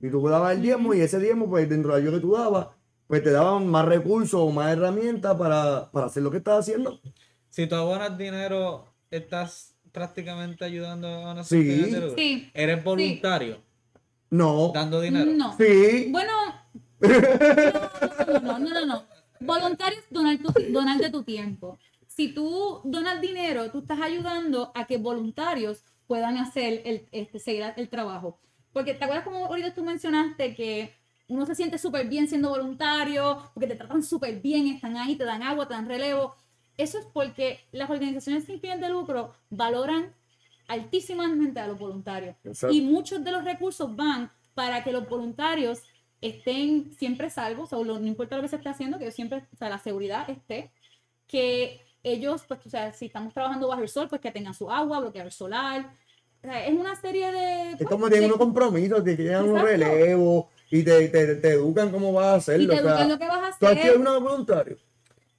[0.00, 2.32] Y tú dabas el diezmo y ese diezmo, pues dentro de la ayuda que tú
[2.34, 2.66] dabas,
[3.06, 6.98] pues te daban más recursos o más herramientas para, para hacer lo que estás haciendo.
[7.48, 8.84] Si tú abonas dinero,
[9.16, 11.80] estás prácticamente ayudando a una Sí.
[11.80, 12.08] sociedad.
[12.16, 12.50] Sí.
[12.54, 13.60] Eres voluntario
[14.30, 14.72] No.
[14.74, 15.30] dando dinero.
[15.32, 15.56] No.
[15.56, 16.08] Sí.
[16.10, 16.32] Bueno,
[17.00, 19.02] no, no, no, no, no.
[19.40, 21.78] Voluntario es donar, tu, donar de tu tiempo.
[22.06, 27.64] Si tú donas dinero, tú estás ayudando a que voluntarios puedan hacer el, este, seguir
[27.76, 28.38] el trabajo.
[28.72, 30.94] Porque te acuerdas como ahorita tú mencionaste que
[31.28, 35.24] uno se siente súper bien siendo voluntario, porque te tratan súper bien, están ahí, te
[35.24, 36.34] dan agua, te dan relevo.
[36.76, 40.12] Eso es porque las organizaciones sin fines de lucro valoran
[40.68, 42.36] altísimamente a los voluntarios.
[42.44, 42.74] Exacto.
[42.74, 45.82] Y muchos de los recursos van para que los voluntarios
[46.20, 49.56] estén siempre salvos, o lo- no importa lo que se esté haciendo, que siempre, o
[49.56, 50.70] sea, la seguridad esté,
[51.26, 54.70] que ellos, pues, o sea, si estamos trabajando bajo el sol, pues que tengan su
[54.70, 55.90] agua, bloqueador solar.
[56.42, 57.70] O sea, es una serie de...
[57.72, 59.30] Es pues, como tienen unos compromisos, te unos
[59.62, 59.62] Exacto.
[59.64, 62.74] relevos y te, te, te educan cómo vas a y hacerlo.
[62.74, 63.92] te o sea, educan lo que vas a ¿Tú has hacer.
[63.92, 64.76] sido voluntario?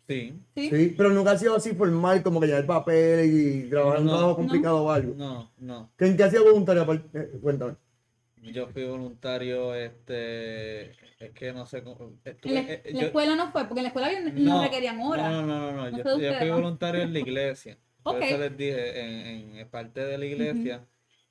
[0.08, 0.40] Sí.
[0.56, 0.70] ¿sí?
[0.70, 3.26] Sí, pero nunca ha sido así formal, como que llevar papel
[3.66, 4.18] y trabajar en un No.
[4.18, 5.14] trabajo complicado o algo.
[5.18, 5.90] No, no.
[5.98, 6.86] ¿Qué, qué ha sido voluntario?
[7.14, 7.76] Eh, Cuéntame.
[8.44, 13.02] Yo fui voluntario, este, es que no sé cómo, estuve, En la, eh, en la
[13.02, 15.32] yo- escuela no fue, porque en la escuela no, requerían horas.
[15.32, 16.54] No, no, no, no, No Yo, fui ¿no?
[16.56, 17.80] voluntario en la iglesia.
[18.04, 18.22] Por Ok.
[18.22, 20.86] eso les dije, en, en parte de la iglesia,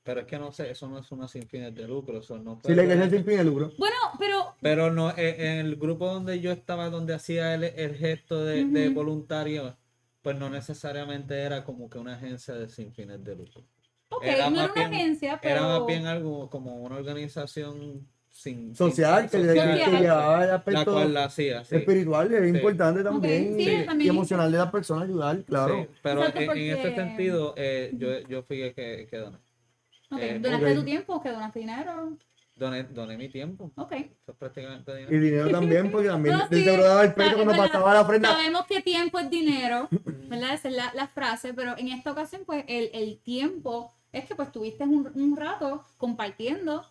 [0.05, 2.61] pero es que no sé, eso no es una sin fines de lucro, eso no
[2.65, 3.73] Si la iglesia sin fin de lucro.
[3.79, 7.97] Bueno, pero Pero no, en, en el grupo donde yo estaba, donde hacía el, el
[7.97, 9.77] gesto de, voluntario,
[10.23, 13.63] pues no necesariamente era como que una agencia de sin fines de lucro.
[14.11, 15.55] ok, Era no más era una bien- agencia, pero...
[15.57, 20.03] Era más bien algo como una organización sin, Social, que, le- social, que Social.
[20.03, 21.77] llevaba el la aspecto cual la hacía, sí.
[21.77, 22.49] espiritual, es Sí.
[22.49, 23.55] importante también.
[23.57, 24.07] sí, y- también.
[24.07, 25.83] Y emocional de las personas, ayudar, claro.
[25.83, 29.17] Sí, pero Exacto, en, en ese porque- sentido, eh, yo, yo fui el que, que
[29.19, 29.39] doné.
[30.15, 30.75] Ok, Eh, ¿Donaste ok.
[30.79, 31.21] tu tiempo?
[31.23, 32.17] ¿Que donaste dinero?
[32.57, 32.85] doné.
[32.85, 33.73] Doné mi tiempo.
[33.77, 33.93] Ok.
[33.93, 35.21] Eso es prácticamente Y dinero.
[35.21, 37.57] dinero también, porque también No, sí, daba el sa- cuando ¿verdad?
[37.67, 38.29] pasaba la ofrenda.
[38.31, 40.55] Sabemos que tiempo es dinero, ¿verdad?
[40.55, 44.37] Esa es la, la frase, pero en esta ocasión, pues, el, el tiempo es que,
[44.37, 46.85] pues, tuviste un, un rato compartiendo.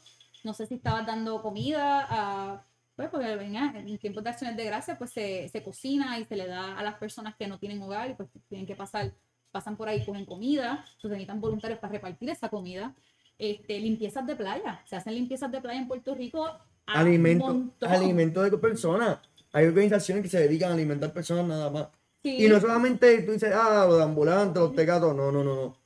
[0.43, 2.65] No sé si estabas dando comida a...
[2.97, 6.35] Pues, porque venga, en tiempos de acciones de gracia, pues, se, se cocina y se
[6.35, 9.13] le da a las personas que no tienen hogar y, pues, tienen que pasar,
[9.51, 12.93] pasan por ahí, cogen comida, entonces necesitan voluntarios para repartir esa comida.
[13.37, 16.59] Este, limpiezas de playa, se hacen limpiezas de playa en Puerto Rico a
[16.99, 17.91] Alimento, montón.
[17.91, 19.17] alimento de personas.
[19.51, 21.87] Hay organizaciones que se dedican a alimentar personas nada más.
[22.21, 22.45] Sí.
[22.45, 25.77] Y no solamente tú dices, ah, los ambulantes, los tecatos, no, no, no, no.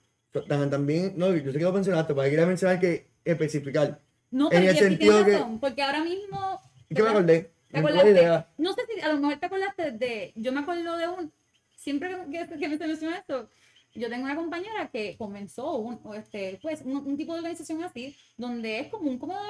[0.46, 4.00] Tam- También, no, yo sé que lo mencionaste, pero quería mencionar que especificar.
[4.30, 6.60] No, En el sentido que- razón, porque ahora mismo.
[6.90, 7.52] ¿Y qué me acordé?
[7.72, 8.46] ¿Te acordaste?
[8.58, 10.34] No sé si a lo mejor te acordaste de.
[10.36, 11.32] Yo me acuerdo de un.
[11.76, 13.50] Siempre que, que, que me menciona esto,
[13.98, 18.16] yo tengo una compañera que comenzó un, este, pues, un, un tipo de organización así,
[18.38, 19.42] donde es como un comedor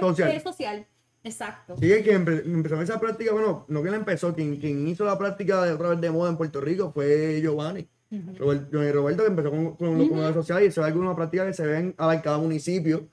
[0.00, 0.40] Social.
[0.42, 0.86] social.
[1.22, 1.76] Exacto.
[1.78, 5.04] Sí, es que empe- empezó esa práctica, bueno, no que la empezó, quien, quien hizo
[5.04, 7.86] la práctica de otra vez de moda en Puerto Rico fue Giovanni.
[8.10, 10.08] Johnny Roberto, que empezó con, con los Ujú.
[10.08, 13.06] comedores sociales y eso es alguna práctica que se ven a cada municipio.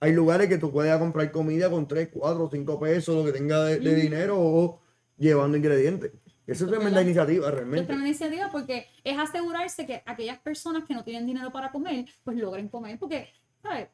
[0.00, 3.64] Hay lugares que tú puedes comprar comida con 3, 4, 5 pesos, lo que tenga
[3.64, 4.80] de, dinero o
[5.18, 6.12] llevando ingredientes.
[6.48, 7.02] Eso es tremenda ¿Verdad?
[7.02, 7.92] iniciativa, Es realmente.
[7.92, 12.38] una iniciativa porque es asegurarse que aquellas personas que no tienen dinero para comer, pues
[12.38, 13.28] logren comer, porque,
[13.62, 13.88] ¿sabes?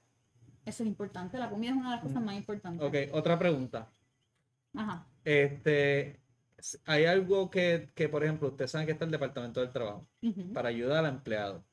[0.64, 2.86] Eso es importante, la comida es una de las cosas más importantes.
[2.86, 3.92] Ok, otra pregunta.
[4.72, 5.06] Ajá.
[5.24, 6.20] Este,
[6.86, 10.08] hay algo que, que, por ejemplo, ustedes saben que está el Departamento del Trabajo
[10.52, 11.64] para ayudar al empleado.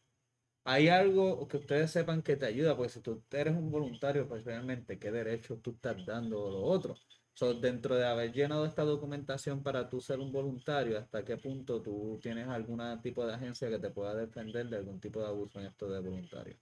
[0.64, 4.44] Hay algo que ustedes sepan que te ayuda, porque si tú eres un voluntario, pues
[4.44, 6.96] realmente qué derechos tú estás dando o lo otro.
[7.34, 11.82] So, dentro de haber llenado esta documentación para tú ser un voluntario, ¿hasta qué punto
[11.82, 15.60] tú tienes algún tipo de agencia que te pueda defender de algún tipo de abuso
[15.60, 16.58] en esto de voluntario?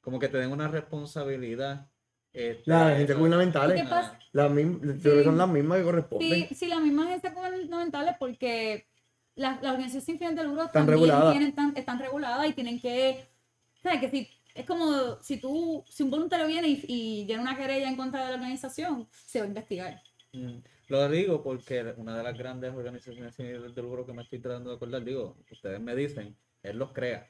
[0.00, 1.88] Como que te den una responsabilidad.
[2.32, 4.18] este, Las agencias ¿Qué gubernamentales, pasa?
[4.32, 5.38] las mismas, yo creo que son Sí.
[5.38, 6.48] las mismas que corresponden.
[6.48, 8.86] Sí, sí, las mismas agencias gubernamentales porque
[9.36, 11.32] las, las organizaciones sin fines de lucro Están también reguladas.
[11.32, 13.26] tienen, tan- están reguladas y tienen que,
[13.82, 14.00] ¿sabes?
[14.00, 17.88] Que si, es como si tú, si un voluntario viene y, y llena una querella
[17.88, 20.02] en contra de la organización, se va a investigar.
[20.32, 24.22] Mm, Lo digo porque una de las grandes organizaciones sin fines de lucro que me
[24.22, 27.28] estoy tratando de acordar, digo, ustedes me dicen, él los crea,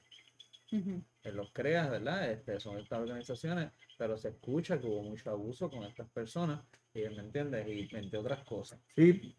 [1.22, 2.30] él los crea, ¿verdad?
[2.30, 6.60] Este, son estas organizaciones, pero se escucha que hubo mucho abuso con estas personas,
[6.94, 8.78] y me entiendes, y entre otras cosas.
[8.96, 9.34] Sí.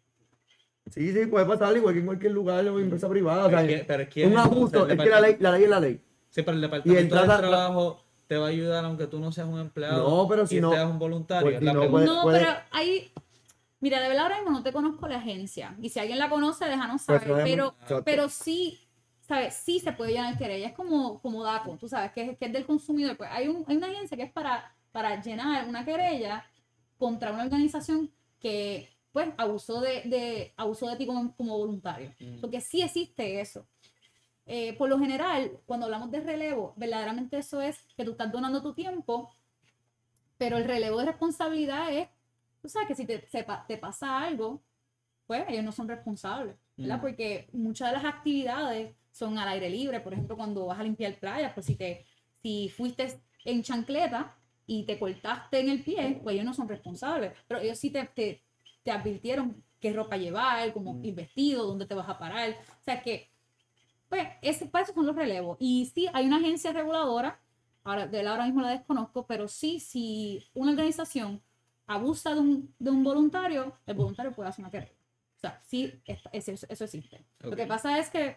[0.90, 3.44] Sí, sí, puede pasar igual que en cualquier lugar o empresa privada.
[3.46, 5.52] O sea, Pero es que- pero es que un abuso, es que la ley, la
[5.52, 6.00] ley es la ley.
[6.30, 9.58] Sí, pero el departamento del trabajo te va a ayudar aunque tú no seas un
[9.58, 11.48] empleado No, pero si y no- seas un voluntario.
[11.50, 11.90] pues si no, pregunta.
[11.90, 13.10] puede- no, puede- pero hay,
[13.80, 16.66] mira, de verdad ahora mismo no te conozco la agencia y si alguien la conoce,
[16.66, 18.02] déjanos Pues saber, pero, exacto.
[18.04, 18.78] pero sí,
[19.20, 19.54] ¿sabes?
[19.54, 22.52] Sí se puede llenar querella, es como, como DACO, tú sabes, que es, que es
[22.52, 26.44] del consumidor, pues hay, un, hay una agencia que es para, para llenar una querella
[26.98, 28.10] contra una organización
[28.40, 32.40] que pues abusó de, de, abusó de ti como, como voluntario, Mm.
[32.40, 33.66] porque sí existe eso.
[34.48, 38.62] Eh, por lo general, cuando hablamos de relevo, verdaderamente eso es que tú estás donando
[38.62, 39.30] tu tiempo,
[40.38, 42.08] pero el relevo de responsabilidad es,
[42.62, 44.62] tú sabes que si te, te pasa algo,
[45.26, 46.98] pues ellos no son responsables, ¿verdad?
[46.98, 47.00] Mm.
[47.00, 51.14] Porque muchas de las actividades son al aire libre, por ejemplo, cuando vas a limpiar
[51.18, 52.06] playas, pues si te
[52.42, 54.38] si fuiste en chancleta,
[54.70, 57.32] y te cortaste en el pie, pues ellos no son responsables.
[57.48, 58.42] Pero ellos sí te, te,
[58.82, 61.04] te advirtieron qué ropa llevar, cómo Mm.
[61.06, 62.50] ir vestido, dónde te vas a parar.
[62.50, 63.30] O sea que,
[64.08, 65.56] pues, ese, para eso son los relevos.
[65.60, 67.40] Y sí, hay una agencia reguladora,
[67.84, 71.42] ahora, de la ahora mismo la desconozco, pero sí, si una organización
[71.86, 74.92] abusa de un, de un voluntario, el voluntario puede hacer una querella.
[75.36, 77.24] O sea, sí, es- es- eso, eso existe.
[77.40, 78.36] Lo que pasa es que,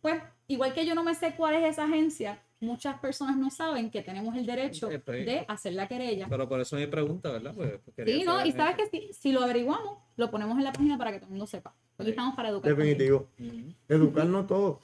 [0.00, 3.90] pues, igual que yo no me sé cuál es esa agencia, muchas personas no saben
[3.90, 6.26] que tenemos el derecho pues, de hacer la querella.
[6.30, 7.52] Pero por eso mi pregunta, ¿verdad?
[7.54, 8.44] Pues, pues, Sí, ¿no?
[8.44, 8.90] Y sabes eso.
[8.90, 11.46] que si, si lo averiguamos, lo ponemos en la página para que todo el mundo
[11.46, 11.74] sepa.
[11.96, 12.10] Aquí Sí.
[12.10, 12.74] estamos para educar.
[12.74, 13.28] Definitivo.
[13.88, 14.78] Educarnos todos.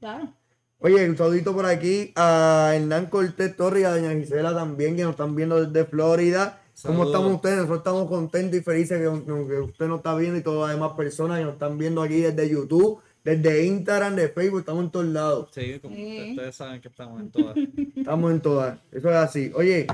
[0.00, 0.32] Claro.
[0.78, 5.02] Oye, un saludito por aquí a Hernán Cortés Torres y a Doña Gisela también, que
[5.02, 6.60] nos están viendo desde Florida.
[6.82, 7.56] ¿Cómo estamos ustedes?
[7.56, 10.92] Nosotros estamos contentos y felices que, que usted nos está viendo y todas las demás
[10.94, 15.06] personas que nos están viendo aquí desde YouTube, desde Instagram, de Facebook, estamos en todos
[15.06, 15.48] lados.
[15.52, 16.30] Sí, como Sí.
[16.32, 17.56] ustedes saben que estamos en todas.
[17.96, 18.78] Estamos en todas.
[18.92, 19.50] Eso es así.
[19.54, 19.86] Oye,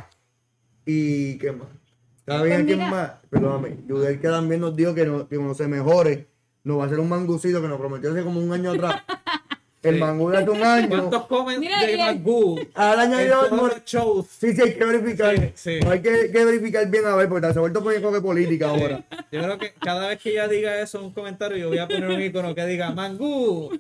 [0.85, 1.69] ¿y qué más?
[2.19, 3.13] ¿Está Pues bien quién más?
[3.31, 3.77] Perdóname.
[3.89, 6.27] Yudel que también nos dijo que, no, que cuando se mejore,
[6.65, 8.97] nos va a hacer un mangucito que nos prometió hace como un año atrás.
[9.83, 10.01] El Sí.
[10.01, 10.89] mangú de hace un año.
[10.89, 14.27] ¿Cuántos comments Mira, de Magoo Ahora en añadió todos los shows?
[14.29, 15.51] Sí, sí, hay que verificar.
[15.55, 18.23] Sí, hay que, que verificar bien a ver, porque se ha vuelto a poner con
[18.23, 19.03] política ahora.
[19.33, 21.89] Yo creo que cada vez que ella diga eso en un comentario, yo voy a
[21.89, 23.77] poner un icono que diga Mangú.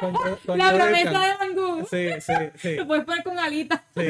[0.00, 0.14] Con-
[0.46, 1.86] con La promesa de Mangú.
[1.90, 2.76] Sí, sí, sí.
[2.76, 3.80] Te puedes poner con alitas.
[3.94, 4.02] sí.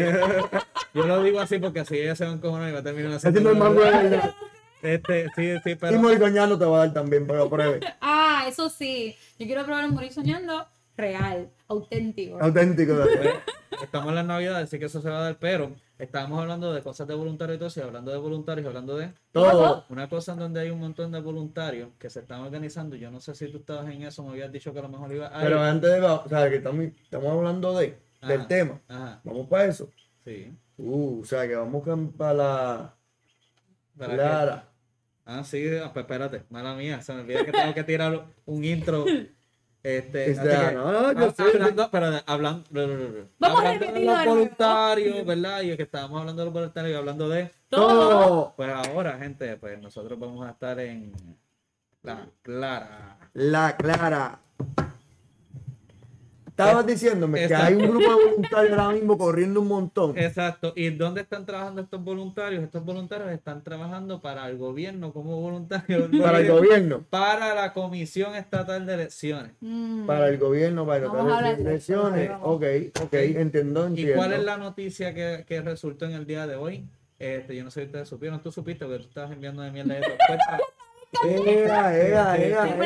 [0.94, 3.12] Yo lo digo así porque así ella se va a encojonar y va a terminar
[3.14, 4.35] Haciendo el mango de verdad.
[4.83, 5.99] Este, sí, sí, Y pero.
[5.99, 7.81] Morgoñano te va a dar también, pero pruebe.
[8.01, 9.16] Ah, eso sí.
[9.38, 12.38] Yo quiero probar un morir soñando real, auténtico.
[12.40, 12.94] Auténtico.
[12.94, 13.42] de verdad.
[13.83, 16.83] Estamos en las navidades, así que eso se va a dar, pero estábamos hablando de
[16.83, 19.85] cosas de voluntarios y todo y hablando de voluntarios, hablando de Todo.
[19.88, 22.96] una cosa en donde hay un montón de voluntarios que se están organizando.
[22.96, 25.12] Yo no sé si tú estabas en eso, me habías dicho que a lo mejor
[25.12, 28.48] iba a Pero antes de, o sea, que estamos, estamos hablando de, del Ajá.
[28.48, 28.80] tema.
[28.88, 29.90] Ajá, Vamos para eso.
[30.24, 30.52] sí.
[30.76, 31.85] Uh, o sea, que vamos
[32.16, 32.94] para la
[33.96, 34.16] ¿Para qué?
[34.16, 34.68] Clara.
[35.26, 39.04] Ah, sí, pues espérate, mala mía, se me olvida que tengo que tirar un intro.
[39.85, 41.42] Este, que, no, no, yo sé.
[41.42, 42.64] hablando, pero hablando,
[43.38, 44.31] Vamos a hablando de los de nuevo.
[44.35, 45.61] voluntarios, ¿verdad?
[45.61, 48.55] Y que estábamos hablando de los voluntarios y hablando de, Todo.
[48.57, 51.12] pues ahora, gente, pues nosotros vamos a estar en
[52.03, 53.18] la Clara.
[53.35, 54.38] La Clara.
[56.57, 60.17] Estabas diciéndome que hay un grupo de voluntarios ahora mismo corriendo un montón.
[60.17, 60.73] Exacto.
[60.77, 62.62] ¿Y dónde están trabajando estos voluntarios?
[62.62, 66.09] Estos voluntarios están trabajando para el gobierno como voluntarios.
[66.23, 67.05] Para el gobierno.
[67.11, 69.51] Para la Comisión Estatal de Elecciones.
[69.61, 70.07] Mm.
[70.07, 71.01] Para el gobierno, para
[71.40, 72.31] las de elecciones.
[72.43, 72.62] Ok,
[73.03, 74.14] ok, entiendo, ¿Y entiendo.
[74.14, 76.87] cuál es la noticia que, que resultó en el día de hoy?
[77.19, 79.95] Este, yo no sé si ustedes supieron, tú supiste que tú estabas enviando de mierda
[79.95, 80.11] de eso.
[80.29, 80.59] Cuenta.
[81.25, 82.77] Ea, ea, ea, ¿Te ea,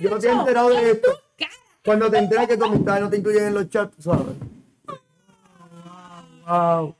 [0.00, 1.08] yo no- te he enterado de esto.
[1.88, 4.26] Cuando te enteras que amistades no te incluyen en los chats, ¿sabes?
[6.46, 6.94] Wow.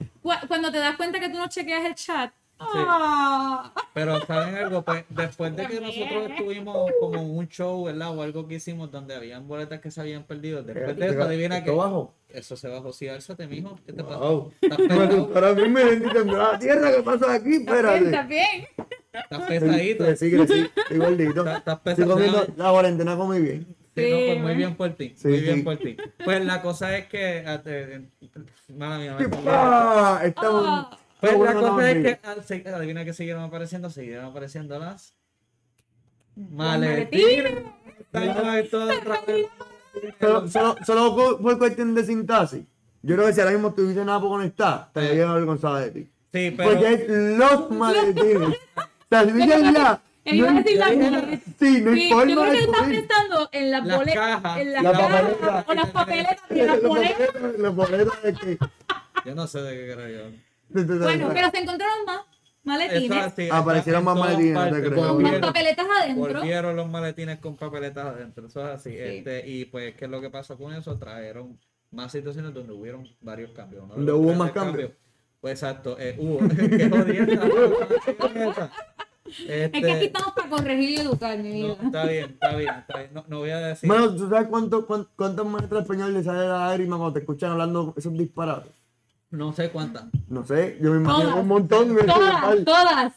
[0.49, 2.33] Cuando te das cuenta que tú no chequeas el chat.
[2.59, 3.71] Ah.
[3.93, 4.81] Pero ¿saben algo?
[4.81, 8.17] Pues después de que nosotros estuvimos como un show, ¿verdad?
[8.17, 10.63] O algo que hicimos donde habían boletas que se habían perdido.
[10.63, 12.15] Después de eso, adivina ¿Esto que bajo?
[12.31, 12.91] eso se bajó.
[12.95, 13.79] Sí, alzate, mijo.
[13.85, 14.17] ¿Qué te pasa?
[14.17, 14.53] Wow.
[14.59, 16.97] Estás Me pesado, asustaron a mí me en la tierra.
[16.97, 17.57] ¿Qué pasa aquí?
[17.57, 18.27] Está Espérate.
[18.27, 18.67] bien.
[19.13, 20.05] estás pesadito.
[20.07, 20.71] Crecí, crecí.
[20.75, 21.41] Estoy gordito.
[21.47, 23.78] Estás, estás Estoy comiendo, la cuarentena comí bien.
[24.03, 25.15] Sí, no, pues muy bien por ti.
[25.17, 25.45] Sí, muy sí.
[25.45, 25.97] bien por ti.
[26.25, 27.45] Pues la cosa es que.
[27.47, 27.63] ah,
[28.77, 29.49] Mala mía, me confundí.
[29.51, 30.21] ¡Ah!
[30.25, 30.87] Estamos.
[31.21, 35.15] Pues la cosa es que, adivina que siguieron apareciendo, siguieron apareciendo las
[36.37, 37.65] maletines.
[40.21, 42.63] Solo, solo, solo por- cuestión de sintaxis.
[43.03, 46.01] Yo creo que si ahora mismo tuviese nada por conectar, te había avergonzado de ti.
[46.33, 47.09] Sí, pero Porque es
[47.39, 48.49] los maletines.
[48.77, 50.01] O sea, si dices la.
[50.31, 51.41] Él iba a no decir la boletas.
[51.59, 52.91] Sí, no Sí, hay yo creo que de él está coger.
[53.07, 54.57] pensando en las Las boletas.
[54.59, 55.65] En las La cajas papeleta.
[55.69, 56.39] o las papeletas.
[56.51, 57.29] y las boletas.
[57.59, 58.59] Los boletos de que.
[59.25, 60.37] yo no sé de qué creo yo.
[60.99, 62.21] Bueno, pero se encontraron más
[62.65, 64.91] maletines así, Aparecieron en más maletines, no te partes.
[64.91, 65.07] creo.
[65.15, 66.35] con papeletas adentro.
[66.35, 68.47] volvieron los maletines con papeletas adentro.
[68.47, 68.95] Eso es así.
[68.97, 70.99] Este, y pues, ¿qué es lo que pasó con eso?
[70.99, 71.59] Trajeron
[71.91, 73.89] más situaciones donde hubieron varios cambios.
[73.89, 74.91] Donde los hubo más cambios.
[75.41, 76.39] Pues exacto, eh, hubo.
[76.49, 76.91] Qué
[79.31, 79.55] jodienda.
[79.65, 81.77] Es que aquí Este, estamos para corregir y educar, mi no, vida.
[81.85, 83.11] está bien, está bien, está bien.
[83.15, 83.89] No, no voy a decir.
[83.89, 87.53] Bueno, ¿tú sabes cuánto, cuán- cuántas maestras español le sale la lágrima cuando te escuchan
[87.53, 88.73] hablando esos disparates?
[89.31, 90.05] No sé cuántas.
[90.29, 91.43] No sé, yo me imagino Todas.
[91.43, 91.95] un montón.
[91.95, 93.13] de Todas, todas.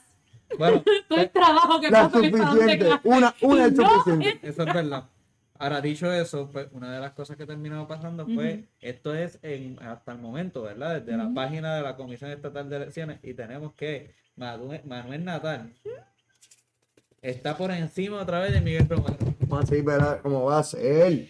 [0.57, 2.89] Bueno, Todo el trabajo que La en suficiente.
[3.05, 4.39] Una, una es No, suficiente.
[4.47, 5.05] eso es verdad.
[5.57, 9.77] Ahora, dicho eso, pues una de las cosas que terminó pasando fue, esto es en,
[9.83, 10.99] hasta el momento, ¿verdad?
[11.01, 15.73] Desde la página de la Comisión Estatal de Elecciones y tenemos que Manuel Natal
[17.21, 19.17] está por encima otra vez de Miguel Romero.
[19.39, 20.19] ¿Cómo así, verdad?
[20.23, 21.27] ¿Cómo va a ser?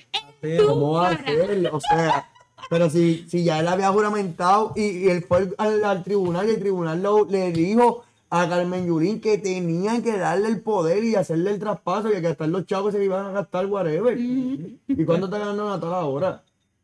[0.66, 1.70] ¿Cómo va a ser?
[1.72, 2.30] O sea,
[2.70, 6.52] Pero si, si ya él había juramentado y, y él fue al, al tribunal y
[6.52, 11.16] el tribunal lo- le dijo a Carmen Yulín que tenían que darle el poder y
[11.16, 14.18] hacerle el traspaso y que gastar los chavos se le iban a gastar whatever.
[14.18, 16.44] ¿Y cuánto está ganando Natal ahora?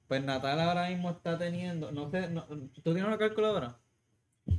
[0.09, 3.77] Pues Natal ahora mismo está teniendo, no sé, no- ¿tú tienes una calculadora?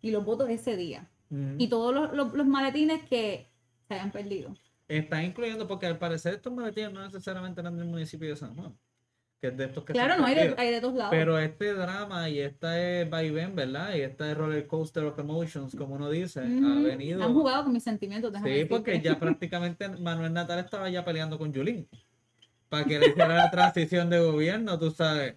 [0.01, 1.09] y los votos de ese día.
[1.57, 3.49] Y todos los, los- los maletines que
[3.87, 4.53] se hayan perdido.
[4.87, 8.77] está incluyendo, porque al parecer estos maletines no necesariamente eran del municipio de San Juan,
[9.43, 11.09] que es de estos que Claro, no hay de, hay de todos lados.
[11.11, 13.93] Pero este drama y este vaivén, ¿verdad?
[13.93, 16.83] Y este roller coaster of emotions, como uno dice, ha Ujú.
[16.83, 17.21] venido.
[17.21, 18.31] Han jugado con mis sentimientos.
[18.31, 19.09] déjame Sí, porque decirte.
[19.09, 21.89] ya prácticamente Manuel Natal estaba ya peleando con Yulín.
[22.69, 25.35] Para que le hiciera la transición de gobierno, tú sabes.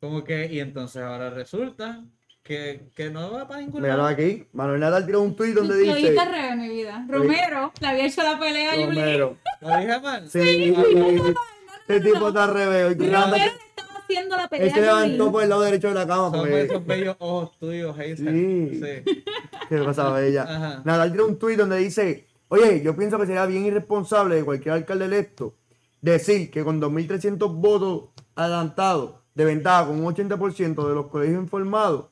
[0.00, 2.04] Como que, y entonces ahora resulta
[2.44, 4.14] que, que no va para ningún Míralo lado.
[4.14, 7.04] aquí, Manuel Nadal tiró un tweet donde Lo dice, dijiste al revés, mi vida.
[7.08, 8.86] Romero le había hecho la pelea a.
[8.86, 9.36] Romero.
[9.60, 10.30] ¿Lo dije mal?
[10.30, 10.72] Sí,
[11.88, 12.96] este tipo está al revés.
[12.98, 14.86] Romero le estaba haciendo la pelea Él se Yuli.
[14.86, 16.62] levantó por el lado derecho de la cama Son porque...
[16.62, 18.16] esos bellos ojos tuyos, Hazel.
[18.16, 18.80] Sí.
[19.04, 19.24] Sí.
[19.68, 20.42] ¿Qué pasaba ella?
[20.42, 20.82] Ajá.
[20.84, 24.74] Nadal tiró un tweet donde dice, oye, yo pienso que sería bien irresponsable de cualquier
[24.74, 25.54] alcalde electo
[26.00, 32.06] decir que con 2.300 votos adelantados de ventaja con un 80% de los colegios informados,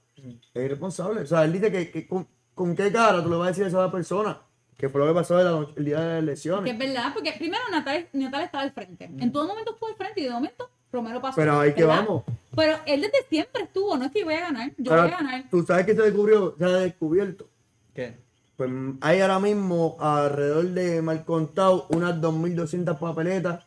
[0.55, 1.21] es irresponsable.
[1.23, 3.67] O sea, él dice que, que con, con qué cara tú le vas a decir
[3.67, 4.41] eso a esa persona,
[4.77, 6.79] que fue lo que pasó de la noche- el día de las Que es elecciones.
[6.79, 9.05] verdad, porque primero Natal, Natal estaba al frente.
[9.19, 11.37] En todo momento estuvo al frente y de momento Romero pasó.
[11.37, 12.23] Pero ahí que vamos.
[12.55, 15.13] Pero él desde siempre estuvo, no es que yo voy a ganar, yo Ahora, voy
[15.13, 15.45] a ganar.
[15.51, 17.49] Tú sabes que se descubrió, se ha descubierto.
[17.95, 18.17] ¿Qué?
[18.57, 18.71] Pues
[19.03, 23.67] hay ahora mismo alrededor de mal contado unas 2.200 papeletas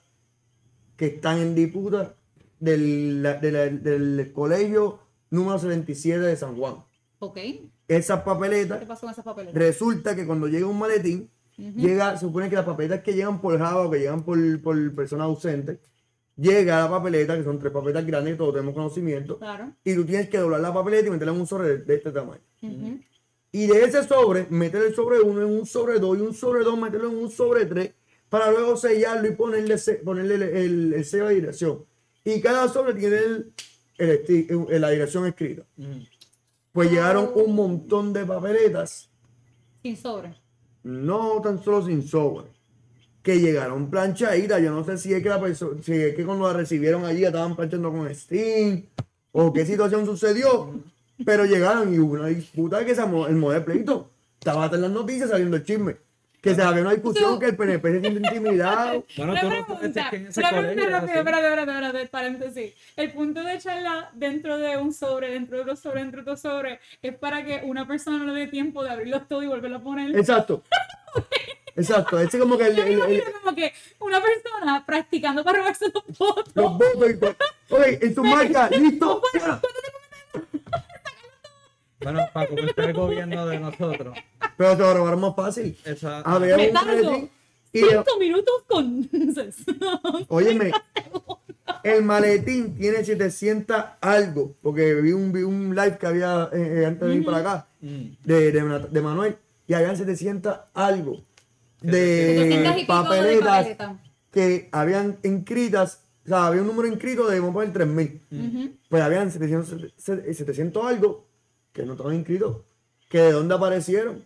[0.95, 2.15] que están en disputa
[2.60, 6.76] del, la- de la- del colegio número 77 de San Juan.
[7.19, 9.53] Ok, ¿qué Esas papeletas, pasó con esas papeletas?
[9.62, 13.58] resulta que cuando llega un maletín, llega, se supone que las papeletas que llegan por
[13.60, 15.79] Java o que llegan por, por personas ausentes,
[16.38, 19.71] llega la papeleta, que son tres papeletas grandes, todos tenemos conocimiento, Claro.
[19.84, 22.12] y tú tienes que doblar la papeleta y meterla en un sobre de, de este
[22.12, 22.41] tamaño.
[23.51, 26.63] Y de ese sobre, meter el sobre 1 en un sobre 2 y un sobre
[26.63, 27.91] 2, meterlo en un sobre 3,
[28.29, 31.84] para luego sellarlo y ponerle, ponerle el, el- el sello de dirección.
[32.23, 33.51] Y cada sobre tiene el,
[34.69, 35.63] el la dirección escrita.
[36.71, 39.10] Pues llegaron un montón de papeletas,
[39.82, 40.36] Sin sobre.
[40.84, 42.47] no tan solo sin sobre,
[43.23, 44.62] que llegaron planchaditas.
[44.62, 47.25] Yo no sé si es que la persona, si es que cuando la recibieron allí
[47.25, 48.86] estaban planchando con Steam,
[49.32, 50.79] o qué situación sucedió,
[51.25, 54.10] pero llegaron y hubo una disputa que se el modelo pleito.
[54.39, 55.97] Estaba en las noticias saliendo el chisme.
[56.41, 59.06] Que se había una discusión que el PNP se siente intimidado.
[59.17, 62.73] Bueno, no pregunta, que colegio pregunta rápido, espérate, espérate, espérate, paréntesis.
[62.95, 66.38] El punto de echarla dentro de un sobre, dentro de otro sobre, dentro de otro
[66.38, 69.78] sobre, es para que una persona no le dé tiempo de abrirlos todo y volverlo
[69.78, 70.15] a poner.
[70.17, 70.63] Exacto.
[71.75, 72.19] Exacto.
[72.19, 76.17] Ese es como que el, el- el- como que una persona practicando para robarse los
[76.17, 76.52] votos.
[76.56, 77.36] los votos.
[77.69, 79.21] Oye, en su marca, listo.
[82.02, 84.18] Bueno, para cómo está el gobierno de nosotros.
[84.58, 85.78] Pero se lo robaron más fácil.
[85.86, 87.30] Esa, Había Me un tardo maletín
[87.74, 89.10] y de- Cinco minutos con...
[90.30, 90.72] Óyeme,
[91.84, 96.86] el maletín tiene 700 algo, porque vi un, vi un live que había eh, eh,
[96.86, 98.10] antes de ir para acá, Mm.
[98.26, 101.24] de, de, Manuel, y habían 700 algo
[101.82, 104.00] 200 y de papeletas papeleta.
[104.32, 108.72] que habían inscritas, o sea, había un número inscrito de, vamos a poner 3000, Ujú.
[108.89, 111.28] pues habían 700, 700 algo
[111.74, 112.57] que no estaban inscritos,
[113.09, 114.24] que de dónde aparecieron.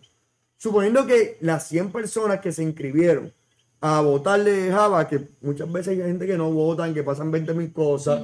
[0.56, 3.32] Suponiendo que las 100 personas que se inscribieron
[3.80, 7.52] a votar de Java, que muchas veces hay gente que no votan, que pasan 20
[7.54, 8.22] mil cosas,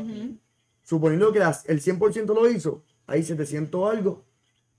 [0.83, 4.25] suponiendo que las- el 100% lo hizo, hay 700 algo,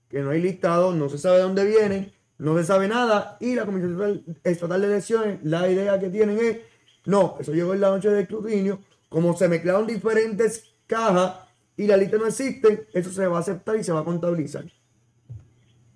[0.08, 3.54] que no hay listado, no se sabe de dónde vienen, no se sabe nada y
[3.54, 6.58] la Comisión Estatal- Estatal de Elecciones, la idea que tienen es,
[7.06, 11.34] no, eso llegó en la noche de escrutinio, como se mezclaron diferentes cajas
[11.76, 14.64] y la lista no existe, eso se va a aceptar y se va a contabilizar.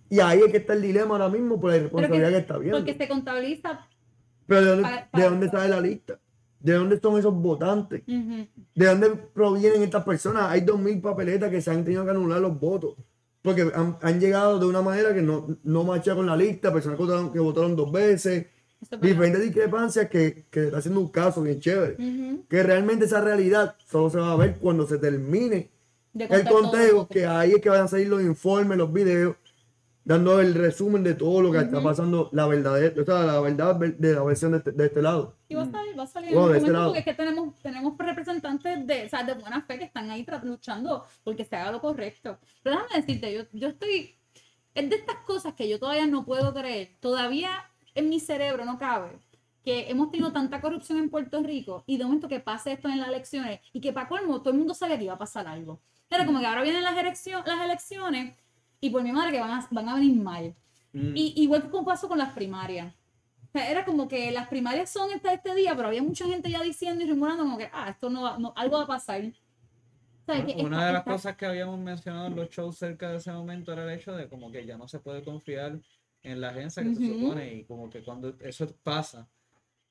[0.08, 2.78] Y ahí es que está el dilema ahora mismo por la irresponsabilidad que, está viendo.
[2.78, 3.86] Porque se contabiliza.
[4.46, 6.18] Pero ¿de dónde, para- de dónde sale la lista?
[6.60, 8.02] ¿De dónde son esos votantes?
[8.06, 10.44] ¿De dónde provienen estas personas?
[10.50, 12.94] Hay 2.000 papeletas que se han tenido que anular los votos.
[13.42, 16.96] Porque han, han llegado de una manera que no, no macha con la lista, personas
[16.98, 18.46] que votaron, que votaron dos veces.
[19.00, 21.96] Diferentes discrepancias que, que está haciendo un caso bien chévere.
[22.48, 25.70] Que realmente esa realidad solo se va a ver cuando se termine
[26.14, 29.36] el conteo, que ahí es que van a salir los informes, los videos,
[30.04, 33.74] dando el resumen de todo lo que está pasando, la verdad, o sea, la verdad
[33.76, 35.36] de la versión de este, de este lado.
[35.48, 37.98] Y va a salir, va a salir Bueno, en este porque es que tenemos, tenemos
[37.98, 41.80] representantes de, o sea, de buena fe que están ahí luchando porque se haga lo
[41.80, 42.38] correcto.
[42.62, 44.14] Pero déjame decirte, yo, yo estoy,
[44.74, 47.50] es de estas cosas que yo todavía no puedo creer, todavía
[47.96, 49.18] en mi cerebro no cabe
[49.64, 53.00] que hemos tenido tanta corrupción en Puerto Rico y de momento que pase esto en
[53.00, 55.80] las elecciones y que para colmo todo el mundo sabía que iba a pasar algo.
[56.08, 58.36] Era como que ahora vienen las, eleccio- las elecciones
[58.80, 60.54] y por mi madre que van a, van a venir mal.
[60.92, 61.16] Mm.
[61.16, 62.94] Y igual que como pasó con las primarias.
[63.48, 66.48] O sea, era como que las primarias son hasta este día, pero había mucha gente
[66.50, 69.22] ya diciendo y rumorando como que, ah, esto no va, no, algo va a pasar.
[69.24, 72.76] O sea, que Una esta- de las esta- cosas que habíamos mencionado en los shows
[72.76, 75.78] cerca de ese momento era el hecho de como que ya no se puede confiar
[76.26, 79.28] en la agencia que se supone y como que cuando eso pasa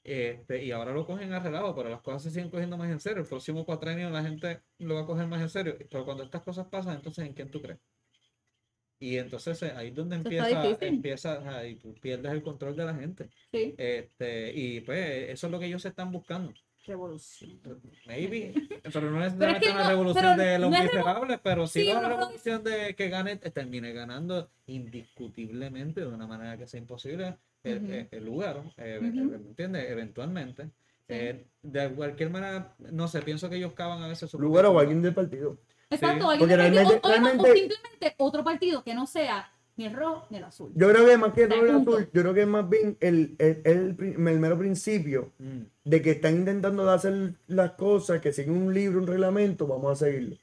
[0.05, 3.23] este, y ahora lo cogen arreglado, pero las cosas se siguen cogiendo más en serio.
[3.23, 5.75] El próximo cuatrenio la gente lo va a coger más en serio.
[5.89, 7.79] Pero cuando estas cosas pasan, entonces ¿en quién tú crees?
[8.99, 12.93] Y entonces eh, ahí es donde empieza, empieza y tú pierdes el control de la
[12.93, 13.31] gente.
[13.51, 16.53] Sí, Este, y pues eso es lo que ellos están buscando.
[16.85, 17.59] Revolución.
[18.07, 18.53] Maybe,
[18.93, 21.89] pero no Pero es que una no, revolución de los no miserables, pero sí, Sí,
[21.89, 26.67] una una revo- revolución de que gane, eh, termine ganando indiscutiblemente de una manera que
[26.67, 28.99] sea imposible el, lugar, eh.
[29.01, 29.89] ¿me entiendes?
[29.89, 30.69] Eventualmente.
[31.07, 34.79] Eh, de cualquier manera, no sé, pienso que ellos cavan a veces su Lugar o
[34.79, 35.57] alguien del partido.
[35.89, 39.05] Exacto, Sí, alguien porque del partido, realmente- o- o- o simplemente otro partido que no
[39.05, 40.71] sea ni el rojo ni el azul.
[40.75, 43.35] Yo creo que más que todo el azul, yo creo que es más bien el,
[43.39, 48.31] el, el, el mero principio Mm, de que están intentando de hacer las cosas que
[48.33, 50.37] siguen un libro, un reglamento, vamos a seguirlo.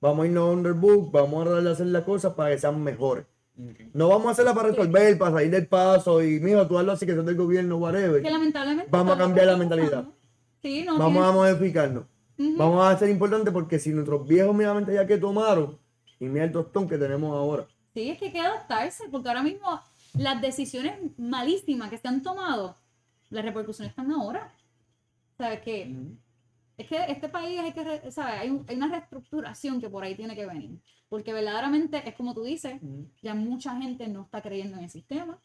[0.00, 2.82] Vamos a irnos under book, vamos a darle a hacer las cosas para que sean
[2.82, 3.24] mejores.
[3.92, 7.04] No vamos a hacerlas para resolver, para salir del paso y, mijo, tú hazlo así
[7.04, 8.22] que son del gobierno, whatever.
[8.22, 8.88] Que lamentablemente.
[8.90, 10.04] Vamos a cambiar la mentalidad.
[10.62, 10.96] Sí, no.
[10.96, 12.04] Vamos a modificarnos.
[12.38, 15.76] Vamos a ser importantes porque si nuestros viejos mira la mentalidad que tomaron
[16.20, 17.66] y mira el tostón que tenemos ahora.
[17.98, 19.80] Sí, es que hay que adaptarse, porque ahora mismo
[20.16, 22.76] las decisiones malísimas que se han tomado,
[23.28, 24.54] las repercusiones están ahora.
[25.36, 25.92] ¿Sabes qué?
[26.76, 28.34] Es que este país hay que, ¿sabes?
[28.40, 30.78] Hay, un- hay una reestructuración que por ahí tiene que venir.
[31.08, 32.80] Porque verdaderamente es como tú dices,
[33.20, 35.36] ya mucha gente no está creyendo en el sistema.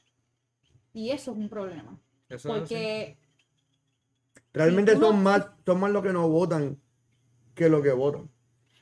[0.94, 1.98] Y eso es un problema.
[2.30, 2.50] Eso.
[2.50, 3.18] Porque
[4.54, 6.78] Realmente son más, son más los que no votan
[7.56, 8.30] que los que votan.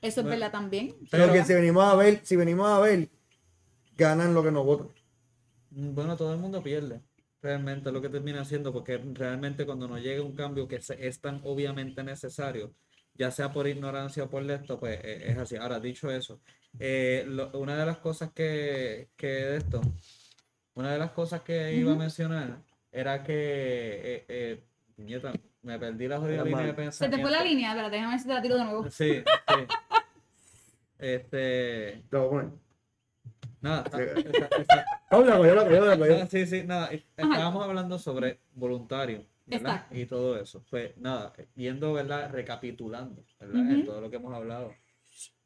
[0.01, 0.29] eso es Bueno.
[0.31, 0.93] verdad también.
[1.09, 3.09] Pero- Porque si venimos a ver, si venimos a ver,
[4.01, 4.89] ganan los que no votan.
[5.69, 7.01] Bueno, todo el mundo pierde.
[7.41, 11.39] Realmente lo que termina haciendo, porque realmente cuando nos llega un cambio que es tan
[11.43, 12.73] obviamente necesario,
[13.15, 15.55] ya sea por ignorancia o por esto, pues eh, es así.
[15.55, 16.41] Ahora, dicho eso,
[16.79, 19.81] eh, lo- una de las cosas que, que de esto,
[20.75, 24.63] una de las cosas que iba a mencionar era que, eh, eh,
[24.97, 25.31] nieta,
[25.61, 26.75] me perdí la jodida línea de mal.
[26.75, 27.17] Se pensamiento.
[27.17, 28.89] te fue la línea, espérate, déjame ver si te la tiro de nuevo.
[28.89, 29.23] Sí, sí.
[30.99, 32.70] Este, Te voy a poner.
[33.61, 33.97] Nada, está-
[36.29, 36.45] Sí.
[36.45, 39.73] sí, sí, nada, eh, estábamos hablando sobre voluntario, ¿verdad?
[39.75, 39.95] Exacto.
[39.97, 40.63] Y todo eso.
[40.69, 42.31] Pues nada, viendo, ¿verdad?
[42.31, 43.71] Recapitulando, ¿verdad?
[43.71, 44.73] En todo lo que hemos hablado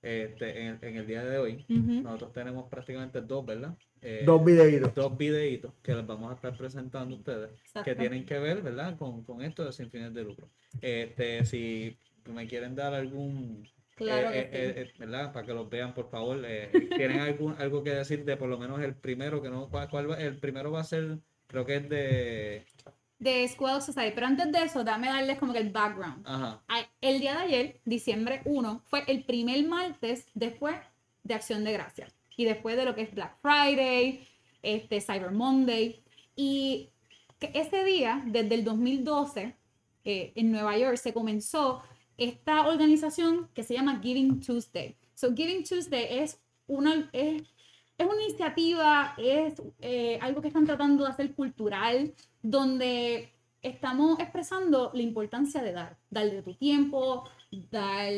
[0.02, 3.76] este, en, el- en el día de hoy, nosotros tenemos prácticamente dos, ¿verdad?
[4.04, 4.94] Eh, Dos videitos.
[4.94, 7.50] dos videitos que les vamos a estar presentando a ustedes
[7.84, 8.96] que tienen que ver, ¿verdad?
[8.98, 10.48] Con, con esto de sin fines de lucro.
[10.80, 11.98] Este, si
[12.32, 14.80] me quieren dar algún Claro eh, que eh, sí.
[14.82, 15.32] eh, ¿verdad?
[15.34, 16.42] Para que los vean, por favor.
[16.46, 19.42] eh, ¿Tienen algún, algo que decir de por lo menos el primero?
[19.42, 22.66] que no ¿Cuál, cuál va- El primero va a ser, creo que es de...
[23.18, 24.12] De Squad Society.
[24.14, 26.24] Pero antes de eso, dame darles como que el background.
[26.28, 26.62] Ajá.
[26.68, 30.76] A- El día de ayer, diciembre 1, fue el primer martes después
[31.24, 32.14] de Acción de Gracias.
[32.36, 34.28] Y después de lo que es Black Friday,
[34.62, 36.04] este, Cyber Monday.
[36.36, 36.90] Y
[37.40, 39.56] que ese día, desde el 2012,
[40.04, 41.82] eh, en Nueva York, se comenzó
[42.18, 44.96] esta organización que se llama Giving Tuesday.
[45.14, 47.44] So, Giving Tuesday es una, es,
[47.98, 54.92] es una iniciativa, es eh, algo que están tratando de hacer cultural, donde estamos expresando
[54.94, 57.24] la importancia de dar, dar de tu tiempo,
[57.72, 58.12] dar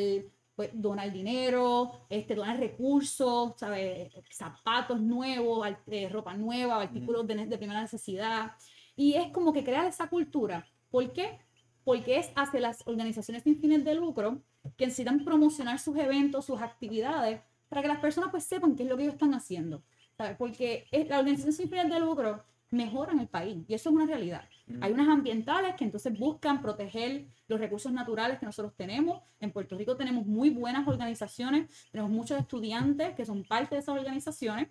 [0.56, 4.12] pues, donar dinero, este, donar recursos, ¿sabes?
[4.30, 8.54] zapatos nuevos, eh, ropa nueva, artículos de, de primera necesidad.
[8.96, 10.68] Y es como que crear esa cultura.
[10.90, 11.40] ¿Por qué?
[11.88, 14.42] Porque es hacia las organizaciones sin fines de lucro
[14.76, 18.90] que necesitan promocionar sus eventos, sus actividades, para que las personas pues sepan qué es
[18.90, 19.82] lo que ellos están haciendo.
[20.18, 20.36] ¿sabes?
[20.36, 24.44] Porque las organizaciones sin fines de lucro mejoran el país y eso es una realidad.
[24.82, 29.22] Hay unas ambientales que entonces buscan proteger los recursos naturales que nosotros tenemos.
[29.40, 33.96] En Puerto Rico tenemos muy buenas organizaciones, tenemos muchos estudiantes que son parte de esas
[33.96, 34.68] organizaciones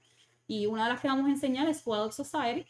[0.47, 2.67] y una de las que vamos a enseñar es Wild Society.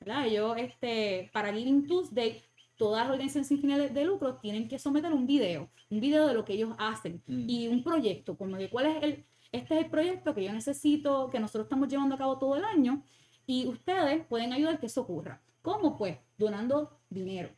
[0.00, 0.26] ¿verdad?
[0.26, 2.42] Ellos, este, para Giving Tuesday,
[2.82, 6.26] todas las organizaciones sin fines de, de lucro tienen que someter un video, un video
[6.26, 7.48] de lo que ellos hacen Mm.
[7.48, 11.28] y un proyecto, como que cuál es el, este es el proyecto que yo necesito,
[11.30, 13.04] que nosotros estamos llevando a cabo todo el año
[13.46, 15.42] y ustedes pueden ayudar que eso ocurra.
[15.62, 15.96] ¿Cómo?
[15.96, 17.50] Pues donando dinero.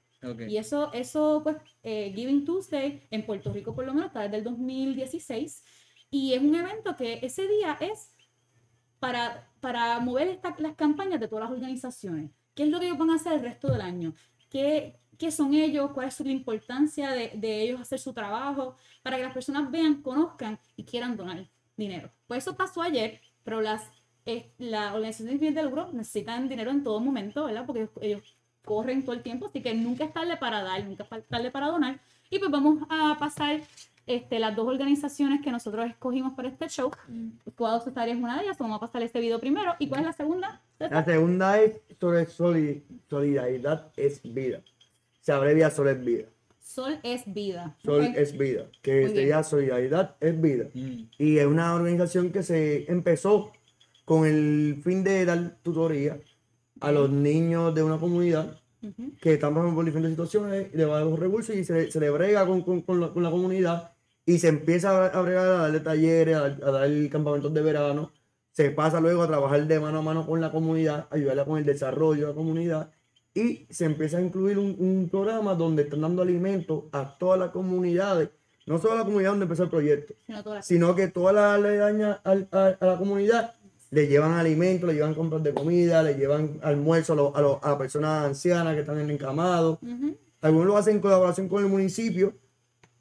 [0.49, 4.39] Y eso, eso pues, eh, Giving Tuesday en Puerto Rico por lo menos está desde
[4.39, 5.63] el 2016
[6.11, 8.11] y es un evento que ese día es
[8.99, 12.31] para, para mover esta- las campañas de todas las organizaciones.
[12.55, 14.15] ¿Qué es lo que ellos van a hacer el resto del año?
[14.49, 15.91] ¿Qué, qué son ellos?
[15.93, 18.77] ¿Cuál es la importancia de, de ellos hacer su trabajo?
[19.03, 21.47] Para que las personas vean, conozcan y quieran donar
[21.77, 22.11] dinero.
[22.27, 23.83] Pues eso pasó ayer, pero las,
[24.27, 24.53] eh,
[25.13, 27.65] sin fines de lucro necesitan dinero en todo momento, ¿verdad?
[27.67, 31.07] Porque ellos, ellos corren todo el tiempo, así que nunca es tarde para dar, nunca
[31.11, 32.01] es tarde para donar.
[32.31, 33.61] Y pues vamos a pasar
[34.07, 36.91] este, las dos organizaciones que nosotros escogimos para este show.
[37.57, 39.75] Cuadro Society es una de ellas, vamos a pasar este video primero.
[39.79, 40.63] ¿Y cuál es la segunda?
[40.79, 44.63] La segunda es sobre soli- solidaridad es vida.
[45.25, 46.27] Se abrevia Sol es vida.
[46.61, 47.77] Sol es vida.
[47.83, 48.67] Sol es vida.
[48.83, 49.15] Que Muy bien.
[49.15, 50.67] sería solidaridad es vida.
[50.75, 51.05] Mm.
[51.19, 53.53] Y es una organización que se empezó
[54.05, 56.21] con el fin de dar tutoría
[56.81, 58.61] a los niños de una comunidad
[59.23, 62.61] que están pasando por diferentes situaciones de bajos recursos y se, se le brega con,
[62.61, 63.93] con- con la, con la comunidad
[64.27, 68.13] y se empieza a, a bregar a darle talleres, a, a dar campamentos de verano.
[68.51, 71.65] Se pasa luego a trabajar de mano a mano con la comunidad, ayudarla con el
[71.65, 72.91] desarrollo de la comunidad
[73.35, 77.51] y se empieza a incluir un, un programa donde están dando alimentos a todas las
[77.51, 78.29] comunidades,
[78.67, 80.15] no solo a la comunidad donde empezó el proyecto,
[80.63, 83.55] Sino que todas las aledañas al- a, a la comunidad
[83.91, 87.59] le llevan alimentos, le llevan compras de comida, le llevan almuerzo a, los- a, los-
[87.63, 89.79] a personas ancianas que están en encamados.
[89.83, 90.17] Ujú.
[90.41, 92.35] Algunos lo hacen en colaboración con el municipio,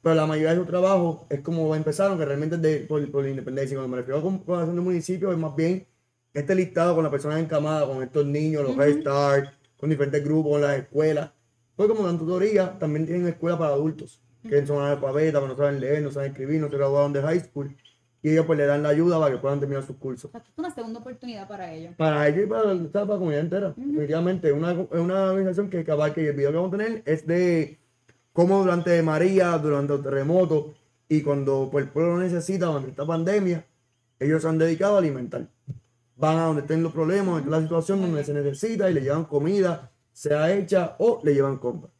[0.02, 3.22] pero la mayoría de su trabajo es como empezaron, que realmente es de, por, por
[3.24, 3.76] la independencia.
[3.76, 5.86] Cuando me refiero a colaboración del municipio, es más bien
[6.32, 8.76] este listado con las personas encamadas, con estos niños, los.
[8.76, 9.48] Head Start,
[9.84, 11.30] con diferentes grupos, con las escuelas.
[11.76, 15.78] Pues como dan tutoría, también tienen escuelas para adultos, que son analfabetas, que no saben
[15.78, 17.76] leer, no saben escribir, no se graduaron de high school.
[18.22, 20.30] Y ellos pues le dan la ayuda para que puedan terminar sus cursos.
[20.34, 21.94] Es una segunda oportunidad para ellos.
[21.98, 23.74] Para ellos y para, para la comunidad entera.
[23.76, 26.78] Definitivamente, es una, es una organización que, que abarca, y el video que vamos a
[26.78, 27.78] tener es de
[28.32, 30.72] cómo durante María, durante el terremoto
[31.10, 33.66] y cuando pues, el pueblo lo necesita, durante esta pandemia,
[34.18, 35.46] ellos se han dedicado a alimentar.
[36.24, 39.24] Van a donde estén los problemas, donde la situación, donde se necesita y le llevan
[39.26, 41.90] comida, sea hecha o le llevan compra.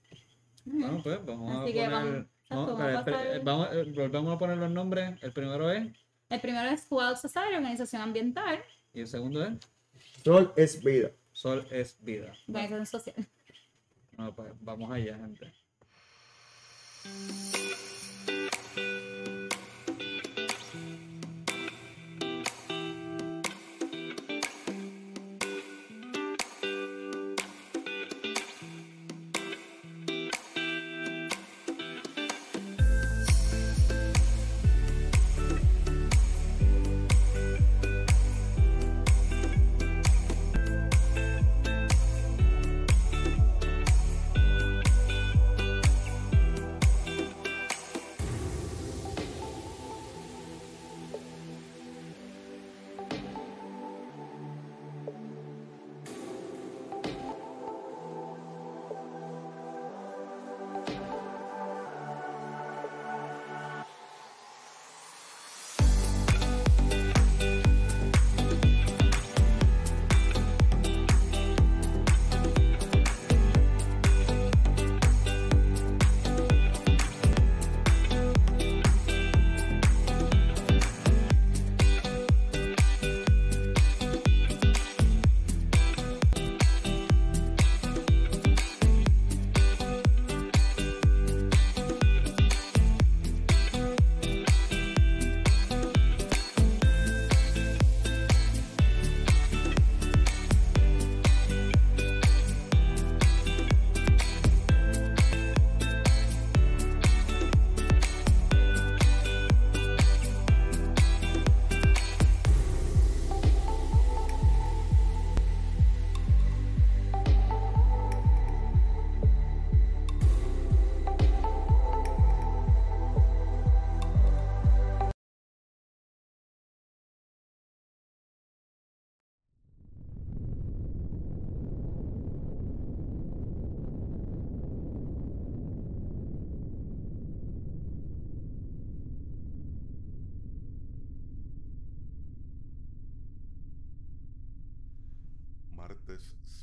[0.64, 2.27] Bueno, pues vamos Así a poner.
[2.49, 5.22] vamos- a pasar- eh, volvemos a poner los nombres.
[5.22, 5.89] El primero es
[6.31, 8.61] El primero es Wild Society, organización ambiental,
[8.95, 9.59] y el segundo es
[10.25, 11.11] Sol es vida.
[11.33, 12.33] Sol es vida.
[12.49, 13.29] organización social.
[14.16, 15.53] Bueno, pues vamos allá, gente.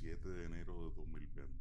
[0.01, 1.59] 7 de enero de 2020.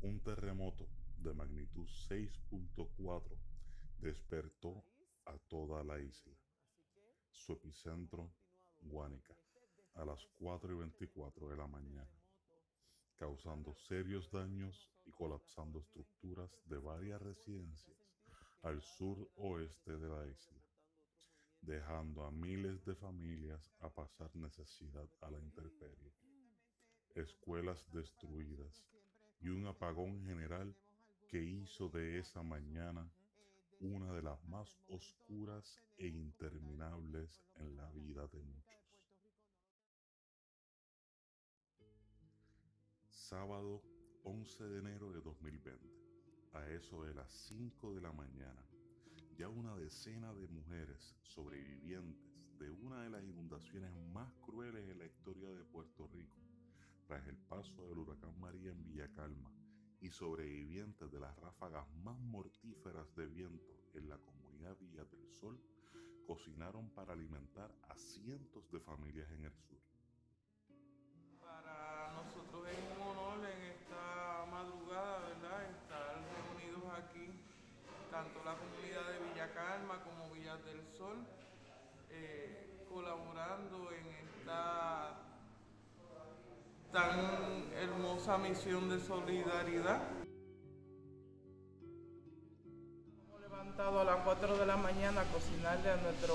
[0.00, 3.22] Un terremoto de magnitud 6.4
[4.00, 4.82] despertó
[5.26, 6.32] a toda la isla.
[7.30, 8.32] Su epicentro,
[8.80, 9.34] Guánica,
[9.96, 12.08] a las 4 y 24 de la mañana,
[13.18, 17.98] causando serios daños y colapsando estructuras de varias residencias
[18.62, 20.62] al sur oeste de la isla,
[21.60, 26.14] dejando a miles de familias a pasar necesidad a la intemperie,
[27.18, 28.84] escuelas destruidas
[29.40, 30.74] y un apagón general
[31.28, 33.10] que hizo de esa mañana
[33.80, 38.78] una de las más oscuras e interminables en la vida de muchos.
[43.10, 43.82] Sábado
[44.24, 45.86] 11 de enero de 2020,
[46.54, 48.64] a eso de las 5 de la mañana,
[49.36, 55.06] ya una decena de mujeres sobrevivientes de una de las inundaciones más crueles en la
[55.06, 56.47] historia de Puerto Rico,
[57.08, 59.50] tras el paso del huracán María en Villa Calma,
[59.98, 65.58] y sobrevivientes de las ráfagas más mortíferas de viento en la comunidad Villa del Sol
[66.26, 69.78] cocinaron para alimentar a cientos de familias en el sur.
[71.40, 75.70] Para nosotros es un honor en esta madrugada, ¿verdad?
[75.70, 77.32] Estar reunidos aquí,
[78.10, 81.26] tanto la comunidad de Villa Calma como Villa del Sol,
[82.10, 85.27] eh, colaborando en esta
[86.92, 90.00] tan hermosa misión de solidaridad.
[93.26, 96.34] Hemos levantado a las 4 de la mañana a cocinarle a nuestro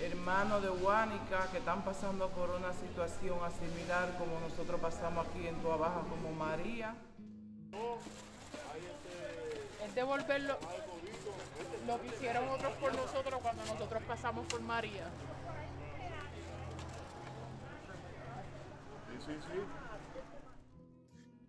[0.00, 5.60] hermano de Huánica que están pasando por una situación similar como nosotros pasamos aquí en
[5.60, 6.94] Tua Baja como María.
[9.84, 10.56] es devolverlo
[11.86, 15.08] lo que hicieron otros por nosotros cuando nosotros pasamos por María.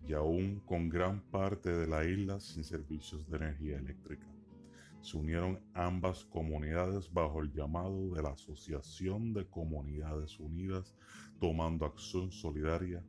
[0.07, 4.27] Y aún con gran parte de la isla sin servicios de energía eléctrica.
[5.01, 10.95] Se unieron ambas comunidades bajo el llamado de la Asociación de Comunidades Unidas
[11.39, 13.03] Tomando Acción Solidaria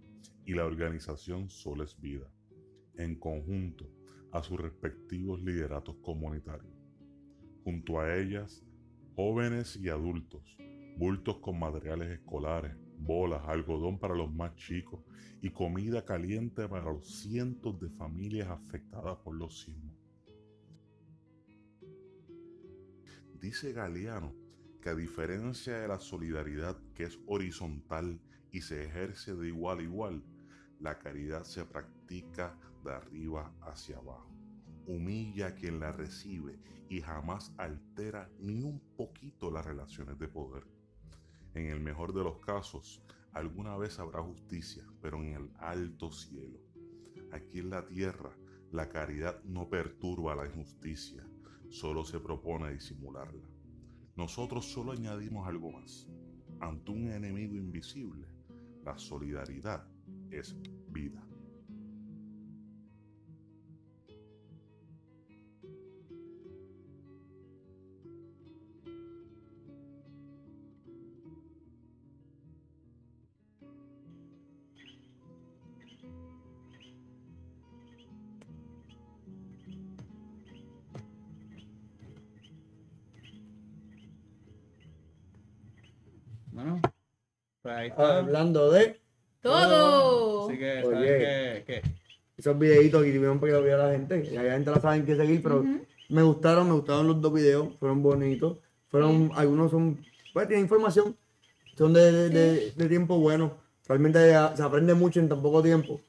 [0.46, 2.26] y la organización Soles Vida,
[2.96, 3.86] en conjunto
[4.32, 6.72] a sus respectivos lideratos comunitarios.
[7.64, 8.64] Junto a ellas,
[9.14, 10.56] jóvenes y adultos,
[10.96, 12.74] bultos con materiales escolares,
[13.04, 15.00] bolas, algodón para los más chicos
[15.40, 19.96] y comida caliente para los cientos de familias afectadas por los sismos.
[23.40, 24.32] Dice Galeano
[24.80, 29.82] que a diferencia de la solidaridad que es horizontal y se ejerce de igual a
[29.82, 30.22] igual,
[30.80, 34.30] la caridad se practica de arriba hacia abajo.
[34.86, 40.64] Humilla a quien la recibe y jamás altera ni un poquito las relaciones de poder.
[41.54, 46.58] En el mejor de los casos, alguna vez habrá justicia, pero en el alto cielo.
[47.30, 48.36] Aquí en la tierra,
[48.70, 51.26] la caridad no perturba la injusticia,
[51.68, 53.46] solo se propone disimularla.
[54.16, 56.08] Nosotros solo añadimos algo más.
[56.60, 58.26] Ante un enemigo invisible,
[58.84, 59.86] la solidaridad
[60.30, 60.56] es
[60.88, 61.22] vida.
[87.82, 88.18] Ahí está.
[88.18, 89.00] Hablando de
[89.40, 90.48] Todo.
[90.48, 90.94] Así que, Oye.
[90.94, 91.82] ¿sabes qué?
[91.82, 91.82] qué?
[92.36, 94.24] esos videitos que tuvieron para que lo viera la gente.
[94.30, 95.64] Ya la gente la saben que seguir, pero
[96.08, 98.58] me gustaron, me gustaron los dos videos, fueron bonitos.
[98.88, 101.16] Fueron, algunos son, pues tienen información,
[101.76, 103.58] son de, de, de- de tiempo bueno.
[103.86, 106.00] Realmente ah, se aprende mucho en tan poco tiempo.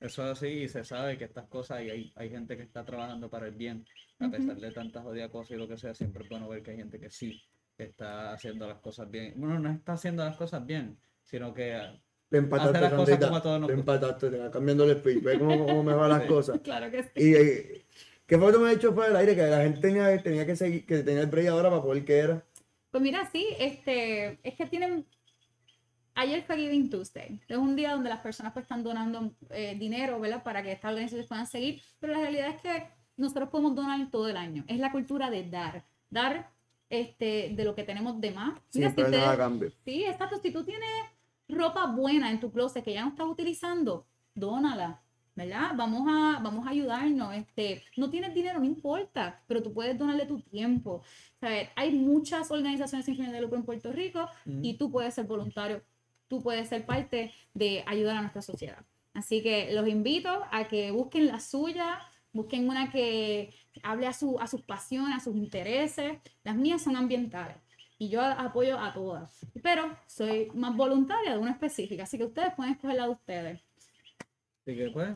[0.00, 2.84] Eso es así y se sabe que estas cosas y hay, hay gente que está
[2.84, 3.84] trabajando para el bien,
[4.18, 6.72] a pesar de tantas jodidas cosas y lo que sea, siempre es bueno ver que
[6.72, 7.40] hay gente que sí
[7.78, 9.34] está haciendo las cosas bien.
[9.36, 11.78] Bueno, no está haciendo las cosas bien, sino que
[12.30, 15.22] Le empataste, las cosas como a todos nos le empataste, te cambiando el speech.
[15.22, 16.28] Ve cómo, cómo mejoran las Sí.
[16.28, 16.60] cosas.
[16.60, 17.10] Claro que sí.
[17.16, 17.86] Y eh,
[18.26, 19.36] ¿qué fue lo que me ha dicho fuera del aire?
[19.36, 22.18] Que la gente tenía, tenía que seguir, que tenía el break ahora para poder que
[22.18, 22.44] era.
[22.90, 25.06] Pues mira, sí, este, es que tienen.
[26.14, 27.40] Ayer fue Giving Tuesday.
[27.48, 30.42] Es un día donde las personas pues están donando eh, dinero, ¿verdad?
[30.42, 31.80] Para que estas organizaciones puedan seguir.
[32.00, 34.62] Pero la realidad es que nosotros podemos donar todo el año.
[34.68, 35.84] Es la cultura de dar.
[36.10, 36.50] Dar
[36.92, 38.52] este, de lo que tenemos de más.
[38.74, 39.72] Mira, Siempre si nada ustedes- a cambio.
[39.84, 40.36] Sí, exacto.
[40.42, 40.90] Si tú tienes
[41.48, 45.00] ropa buena en tu closet que ya no estás utilizando, dónala,
[45.34, 45.72] ¿verdad?
[45.74, 47.34] Vamos a, vamos a ayudarnos.
[47.34, 51.02] Este, no tienes dinero, no importa, pero tú puedes donarle tu tiempo.
[51.40, 51.70] ¿Sabes?
[51.76, 55.82] Hay muchas organizaciones sin fines de lucro en Puerto Rico y tú puedes ser voluntario.
[56.28, 58.84] tú puedes ser parte de ayudar a nuestra sociedad.
[59.14, 61.98] Así que los invito a que busquen la suya,
[62.32, 66.18] busquen una que hable a, su, a sus pasiones, a sus intereses.
[66.44, 67.56] Las mías son ambientales
[67.98, 72.52] y yo apoyo a todas, pero soy más voluntaria de una específica, así que ustedes
[72.54, 73.60] pueden escoger la de ustedes.
[74.62, 75.10] Así que pues,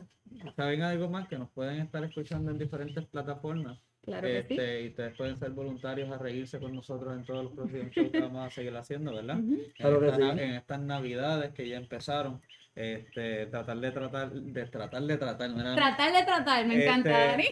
[0.55, 3.77] saben algo más que nos pueden estar escuchando en diferentes plataformas.
[4.05, 4.53] Claro que sí.
[4.53, 8.09] Este, y ustedes pueden ser voluntarios a reírse con nosotros en todos los próximos shows
[8.09, 9.37] que vamos a seguir haciendo, ¿verdad?
[9.37, 9.57] Ujú.
[9.75, 10.39] Claro en, que esta sí.
[10.39, 12.41] en estas navidades que ya empezaron,
[12.73, 17.43] este, tratar de tratar, de tratar de tratar, Tratar de tratar, me encanta, Este, Dani.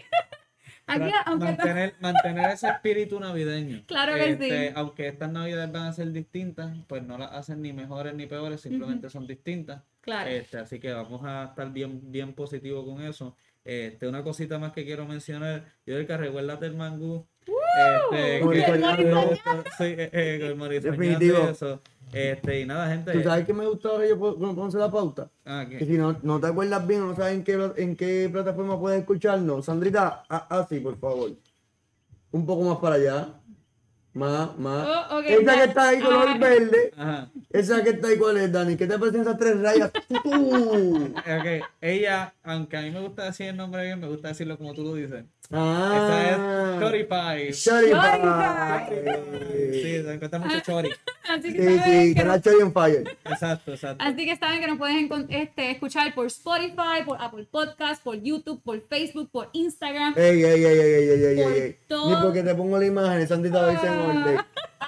[0.87, 3.83] Aquí, no- mantener, mantener ese espíritu navideño.
[3.87, 4.73] Claro que Este, sí.
[4.75, 8.61] Aunque estas navidades van a ser distintas, pues no las hacen ni mejores ni peores,
[8.61, 9.81] simplemente son distintas.
[10.01, 10.29] Claro.
[10.29, 13.35] Este, así que vamos a estar bien, bien positivo con eso.
[13.65, 17.25] Este, una cosita más que quiero mencionar, yo del que recuerda el mangú.
[17.45, 19.35] Este, Con el que-
[19.77, 21.37] sí, eh, eh, el Definitivo.
[21.49, 21.81] eso.
[22.13, 23.11] Este, y nada, gente.
[23.11, 24.17] ¿Tú sabes que me gusta ahora yo
[24.55, 25.29] ponce la pauta?
[25.43, 25.65] Ah.
[25.67, 28.79] Que si no, no te acuerdas bien o no sabes en qué, en qué plataforma
[28.79, 31.31] puedes escucharnos, Sandrita, así, por favor.
[32.31, 33.29] Un poco más para allá.
[34.15, 34.87] Más, más.
[35.11, 35.55] Oh, esa ya.
[35.55, 36.37] que está ahí color Ah.
[36.37, 36.91] verde.
[36.97, 37.29] Ajá.
[37.49, 38.77] Esa que está ahí, ¿cuál es, Dani?
[38.77, 39.91] ¿Qué te parecen esas tres rayas?
[40.07, 41.13] ¡Tutú!
[41.17, 44.73] Ok, Ella, aunque a mí me gusta decir el nombre bien, me gusta decirlo como
[44.73, 45.25] tú lo dices.
[45.51, 45.93] Ah.
[45.95, 47.53] Esa es Chori Pie.
[47.53, 47.91] Chori
[49.73, 50.89] Sí, te encuentras mucho Chori.
[51.29, 53.17] Así que Sí, saben sí, que nos- la Chori en fire.
[53.25, 54.03] Exacto, exacto.
[54.03, 58.61] Así que saben que nos pueden este, escuchar por Spotify, por Apple Podcast, por YouTube,
[58.63, 60.13] por Facebook, por Instagram.
[60.17, 61.77] Ey, ey, ey, ey, ey, ey, ey, Por ey, ey.
[61.87, 64.03] todo- Ni porque te pongo la imagen, Sandrita a veces en Ah.
[64.07, 64.37] orden.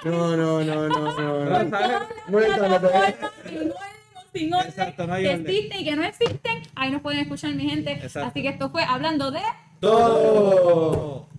[0.04, 1.44] No, no, no, no, no.
[1.44, 1.70] No.
[1.70, 1.98] ¿sabes?
[2.28, 3.14] Molesta, plataformas
[3.46, 3.72] en orden
[4.14, 7.20] o sin orden, Exacto, no hay que existen y que no existen, ahí nos pueden
[7.20, 7.92] escuchar mi gente.
[7.94, 8.28] Exacto.
[8.28, 9.40] Así que esto fue hablando de
[9.80, 11.37] どう